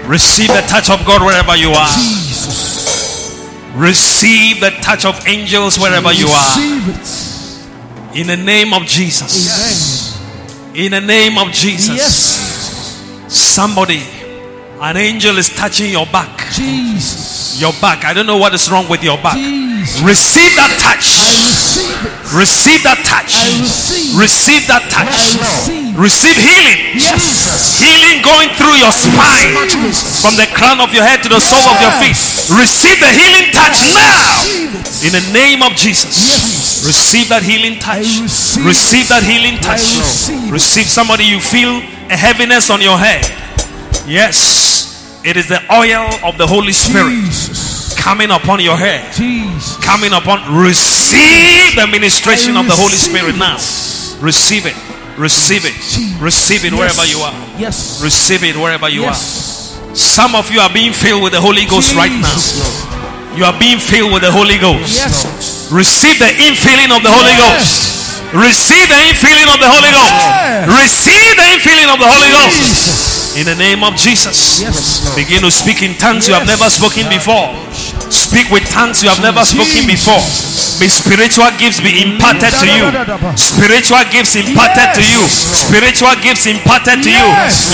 [0.09, 1.87] Receive the touch of God wherever you are.
[1.93, 3.37] Jesus.
[3.75, 6.55] Receive the touch of angels wherever you are.
[6.57, 8.19] Receive it.
[8.19, 10.17] In the name of Jesus.
[10.73, 10.85] Amen.
[10.85, 11.95] In the name of Jesus.
[11.95, 13.31] Yes.
[13.31, 14.01] Somebody,
[14.81, 16.53] an angel is touching your back.
[16.53, 17.61] Jesus.
[17.61, 18.03] Your back.
[18.03, 19.35] I don't know what is wrong with your back.
[19.35, 20.01] Jesus.
[20.01, 21.21] Receive that touch.
[21.21, 22.33] I Receive it.
[22.33, 23.35] Receive that touch.
[23.37, 24.17] I receive.
[24.17, 25.78] Receive that touch.
[25.99, 26.39] Receive.
[26.39, 26.95] Healing.
[26.95, 27.77] Jesus.
[27.83, 29.53] Healing going through your spine.
[30.23, 32.15] From the crown of your head to the sole of your feet.
[32.55, 34.47] Receive the healing touch now.
[35.05, 36.15] In the name of Jesus.
[36.15, 36.85] Yes.
[36.87, 38.23] Receive that healing touch.
[38.23, 39.83] Receive Receive that healing touch.
[39.99, 40.51] receive.
[40.51, 43.27] Receive somebody you feel a heaviness on your head.
[44.07, 45.21] Yes.
[45.23, 47.93] It is the oil of the Holy Spirit Jesus.
[47.99, 49.13] coming upon your head.
[49.13, 49.77] Jesus.
[49.83, 53.55] Coming upon receive the ministration I of the Holy Spirit now.
[54.23, 54.75] Receive it.
[55.19, 55.75] Receive it.
[56.23, 57.35] Receive it wherever you are.
[57.59, 57.99] Yes.
[57.99, 59.19] Receive it wherever you are.
[59.91, 62.39] Some of you are being filled with the Holy Ghost right now.
[63.35, 64.95] You are being filled with the Holy Ghost.
[64.95, 65.67] Yes.
[65.75, 68.23] Receive the infilling of the Holy Ghost.
[68.31, 70.07] Receive the infilling of the Holy Ghost.
[70.07, 70.71] Yes.
[70.71, 73.35] Receive the infilling of the Holy Ghost.
[73.35, 74.63] In the name of Jesus.
[74.63, 75.03] Yes.
[75.19, 77.51] Begin to speak in tongues you have never spoken before.
[78.09, 80.21] Speak with tongues you have never spoken before.
[80.81, 82.89] May spiritual gifts be imparted to you.
[83.37, 85.21] Spiritual gifts imparted to you.
[85.29, 87.27] Spiritual gifts imparted to you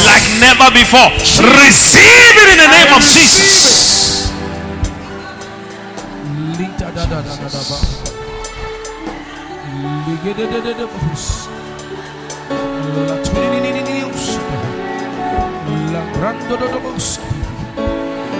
[0.03, 1.11] like never before.
[1.55, 4.33] Receive it in the name of Jesus.
[13.07, 13.59] La twini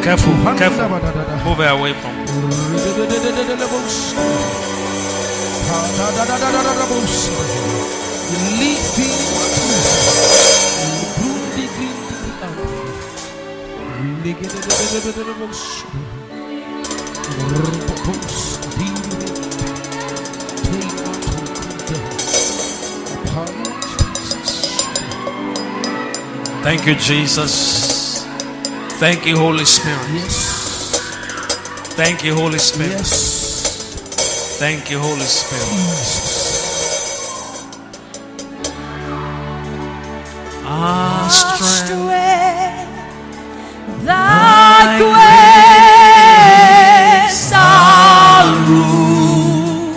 [0.06, 0.88] Careful, careful.
[1.44, 2.14] Move away from.
[26.62, 27.85] Thank you, Jesus.
[28.98, 30.10] Thank you, Holy Spirit.
[30.14, 31.00] Yes.
[31.96, 32.92] Thank you, Holy Spirit.
[32.92, 34.58] Yes.
[34.58, 35.70] Thank you, Holy Spirit.
[40.64, 42.06] Ah, our strength.
[44.06, 46.32] Thy grace
[47.54, 49.92] our rule,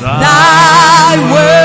[0.00, 1.63] thy word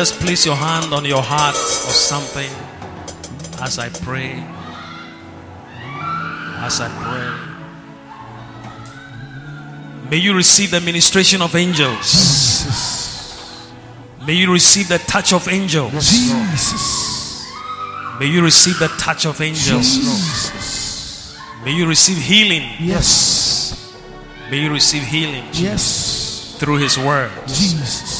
[0.00, 2.48] just place your hand on your heart or something
[3.60, 4.32] as I pray.
[6.64, 7.28] As I pray.
[10.08, 12.08] May you receive the ministration of angels.
[14.26, 15.92] May you receive the touch of angels.
[15.92, 17.46] Jesus.
[18.18, 19.84] May you receive the touch of angels.
[19.84, 21.38] Jesus.
[21.62, 22.66] May you receive healing.
[22.80, 23.94] Yes.
[24.50, 26.56] May you receive healing Yes.
[26.58, 27.30] through His word.
[27.46, 28.19] Jesus.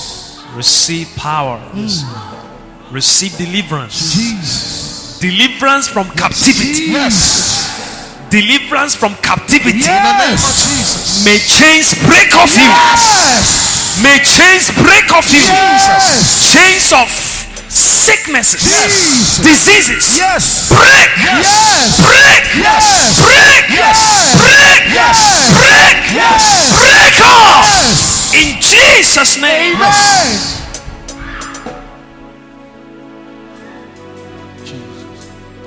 [0.54, 1.58] Receive power.
[1.72, 2.92] Mm.
[2.92, 4.14] Receive deliverance.
[4.14, 5.18] Jesus.
[5.20, 6.90] Deliverance from captivity.
[6.90, 8.28] Yes.
[8.30, 9.78] Deliverance from captivity.
[9.78, 11.24] Yes.
[11.24, 12.66] May chains break off you.
[12.66, 14.02] Yes.
[14.02, 15.40] May chains break off you.
[15.40, 16.52] Jesus.
[16.52, 17.29] Chains of
[17.70, 19.38] sicknesses, Jesus.
[19.38, 20.18] diseases.
[20.18, 20.68] Yes.
[20.68, 21.10] Break.
[21.22, 22.00] Yes.
[22.02, 22.44] Break.
[22.58, 23.18] Yes.
[23.22, 23.70] Break.
[23.70, 23.98] Yes.
[24.34, 24.82] Break.
[24.90, 25.18] Yes.
[25.54, 25.96] Break.
[26.10, 26.42] Yes.
[26.74, 27.66] Break off.
[27.70, 28.34] Yes.
[28.34, 29.76] In Jesus' name.
[29.76, 30.60] Amen.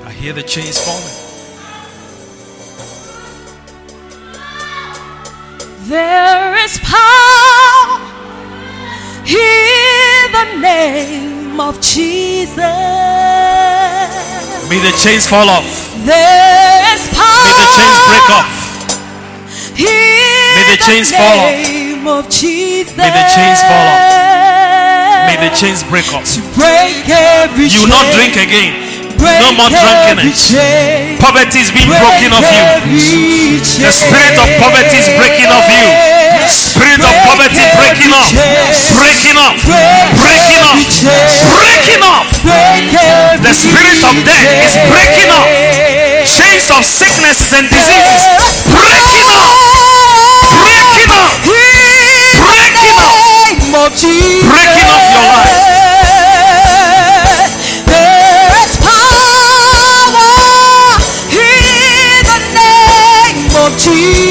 [0.06, 1.24] I hear the chains falling.
[5.88, 8.00] There is power
[9.26, 12.56] in the name of Jesus.
[14.68, 15.64] May the chains fall off.
[16.04, 17.44] There is power.
[17.46, 18.50] May the chains break off.
[19.74, 19.86] In
[20.56, 21.54] May the chains fall off.
[22.04, 22.96] of Jesus.
[22.96, 24.02] May the chains fall off.
[25.26, 26.26] May the chains break off.
[26.54, 28.76] break every You will not drink again.
[29.16, 30.52] break No more drunkenness.
[31.18, 32.62] Poverty is being Break broken off you.
[32.76, 36.13] every The spirit of poverty is breaking off you.
[36.94, 38.30] Spirit of poverty breaking off.
[38.94, 39.58] Breaking off.
[39.66, 40.78] Breaking off.
[41.66, 42.30] Breaking off.
[43.42, 45.50] The spirit of death is breaking off.
[46.22, 48.30] Chains of sicknesses and diseases
[48.70, 49.58] breaking off.
[50.62, 51.42] Breaking off.
[51.42, 53.90] Breaking off.
[53.90, 55.50] Breaking off your life.
[57.90, 60.30] There is power
[61.42, 64.23] in the name of Jesus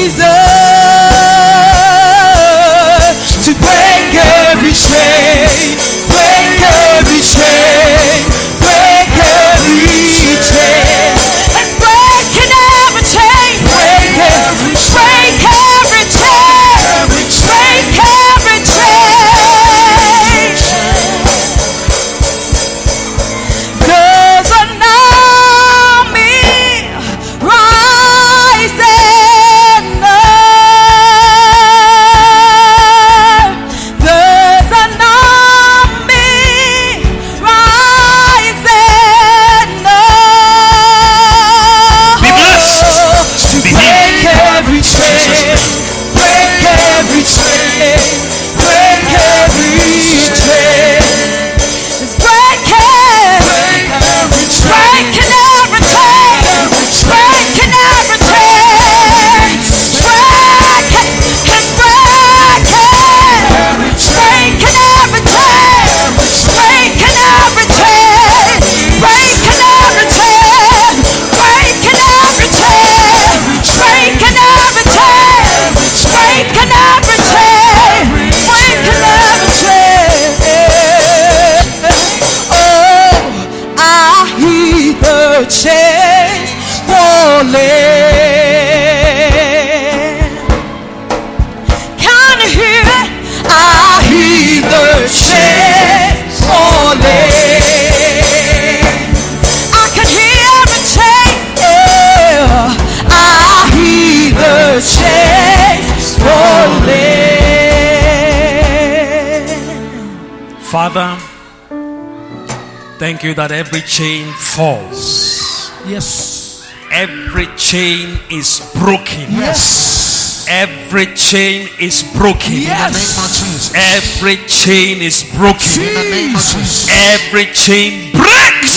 [113.04, 115.70] thank you that every chain falls.
[115.84, 116.64] Yes.
[116.90, 119.28] Every chain is broken.
[119.28, 120.46] Yes.
[120.48, 122.64] Every chain is broken.
[122.64, 123.74] Yes.
[123.76, 125.84] Every chain is broken.
[125.84, 126.88] Jesus.
[126.88, 128.72] Every chain breaks.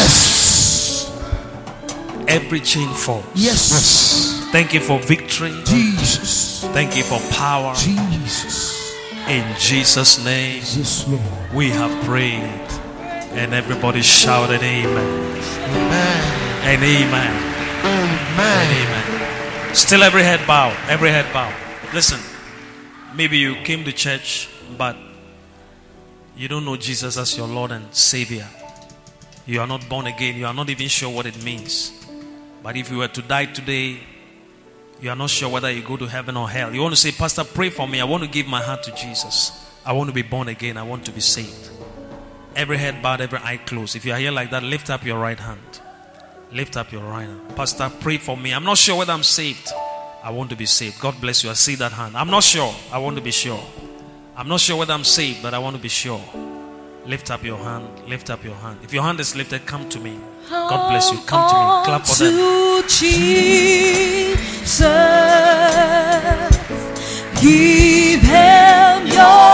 [0.00, 1.12] Yes.
[2.28, 3.26] Every chain falls.
[3.34, 4.48] Yes.
[4.50, 5.52] Thank you for victory.
[5.66, 6.64] Jesus.
[6.72, 7.74] Thank you for power.
[7.74, 8.96] Jesus.
[9.28, 11.20] In Jesus' name, Yes, Lord.
[11.52, 12.65] we have prayed.
[13.36, 14.96] And everybody shouted, Amen.
[14.96, 16.62] Amen.
[16.64, 17.56] And Amen.
[17.84, 18.66] Amen.
[18.72, 19.74] Amen.
[19.74, 20.74] Still every head bow.
[20.88, 21.52] Every head bow.
[21.92, 22.18] Listen,
[23.14, 24.48] maybe you came to church,
[24.78, 24.96] but
[26.34, 28.48] you don't know Jesus as your Lord and Savior.
[29.44, 30.36] You are not born again.
[30.36, 31.92] You are not even sure what it means.
[32.62, 34.00] But if you were to die today,
[35.00, 36.74] you are not sure whether you go to heaven or hell.
[36.74, 38.00] You want to say, Pastor, pray for me.
[38.00, 39.52] I want to give my heart to Jesus.
[39.84, 40.78] I want to be born again.
[40.78, 41.70] I want to be saved.
[42.56, 43.96] Every head bowed, every eye closed.
[43.96, 45.80] If you are here like that, lift up your right hand.
[46.52, 47.54] Lift up your right hand.
[47.54, 48.54] Pastor, pray for me.
[48.54, 49.70] I'm not sure whether I'm saved.
[50.24, 50.98] I want to be saved.
[50.98, 51.50] God bless you.
[51.50, 52.16] I see that hand.
[52.16, 52.74] I'm not sure.
[52.90, 53.62] I want to be sure.
[54.36, 56.22] I'm not sure whether I'm saved, but I want to be sure.
[57.04, 57.88] Lift up your hand.
[58.08, 58.78] Lift up your hand.
[58.82, 60.18] If your hand is lifted, come to me.
[60.48, 61.18] God bless you.
[61.26, 61.84] Come to me.
[61.84, 62.88] Clap for them.
[62.88, 64.80] Jesus,
[67.40, 69.45] give him your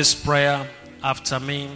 [0.00, 0.66] this prayer
[1.04, 1.68] after me.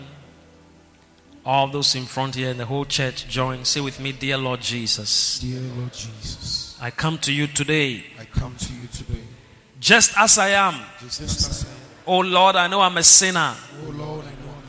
[1.45, 3.67] All those in front here and the whole church join.
[3.67, 8.25] Say with me, Dear Lord Jesus, Dear Lord Jesus, I come to you today I
[8.25, 9.21] come to you today.
[9.79, 10.75] just as I am.
[11.03, 11.77] Just as I am.
[12.07, 13.55] Oh Lord, I know I'm a sinner
[13.87, 14.25] Oh Lord,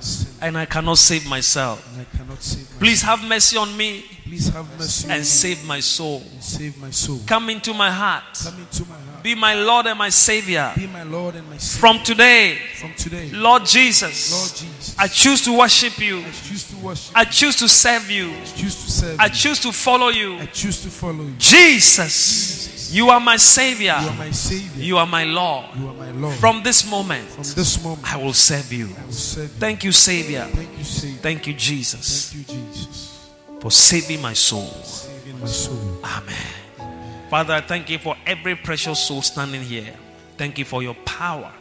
[0.05, 1.87] I know I'm a sinner and I cannot save myself.
[1.93, 2.79] and I cannot save myself.
[2.79, 6.21] Please have mercy on me Please have mercy and me save my soul.
[6.39, 7.19] save my soul.
[7.25, 8.23] Come into my heart.
[8.43, 9.23] Come into my heart.
[9.23, 10.71] Be my Lord and my Savior.
[10.75, 11.79] Be my Lord and my Savior.
[11.79, 16.19] From today, From today, Lord Jesus, Lord Jesus, I choose to worship you.
[16.19, 17.17] I choose to worship.
[17.17, 18.29] I choose to serve you.
[18.31, 19.19] I choose to serve.
[19.19, 19.31] I you.
[19.31, 20.45] choose to follow I you.
[20.53, 21.33] choose to follow you.
[21.39, 22.74] Jesus, Jesus.
[22.91, 23.97] You are my Savior.
[24.01, 24.83] You are my Savior.
[24.83, 25.65] You are my Lord.
[25.77, 26.35] You are my Lord.
[26.35, 28.89] From this moment, From this moment, I will serve you.
[28.97, 29.59] I will serve you.
[29.59, 30.47] Thank you, Savior.
[30.51, 31.19] Thank you, Savior.
[31.21, 33.29] Thank you, Jesus, Thank you, Jesus.
[33.59, 34.67] for saving my soul.
[34.83, 35.99] Saving my soul.
[36.03, 37.29] Amen.
[37.29, 39.93] Father, I thank you for every precious soul standing here.
[40.37, 41.51] Thank you for your power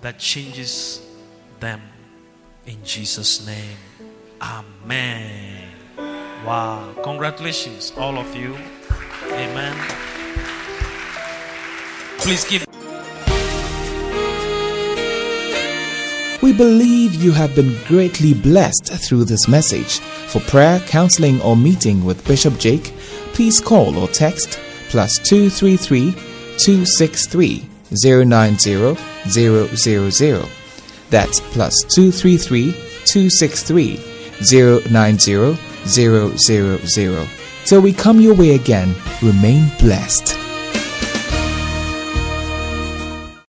[0.00, 1.00] that changes
[1.60, 1.80] them.
[2.66, 3.76] In Jesus' name.
[4.40, 5.68] Amen.
[6.44, 6.92] Wow.
[7.02, 8.56] Congratulations, all of you.
[9.30, 10.15] Amen.
[12.18, 12.66] Please give.
[16.42, 19.98] We believe you have been greatly blessed through this message.
[19.98, 22.92] For prayer, counseling, or meeting with Bishop Jake,
[23.32, 26.12] please call or text plus 233
[26.58, 28.94] 263 090
[29.26, 30.48] 000.
[31.10, 32.72] That's plus 233
[33.04, 34.00] 263
[34.90, 37.26] 090 000.
[37.64, 40.45] Till we come your way again, remain blessed.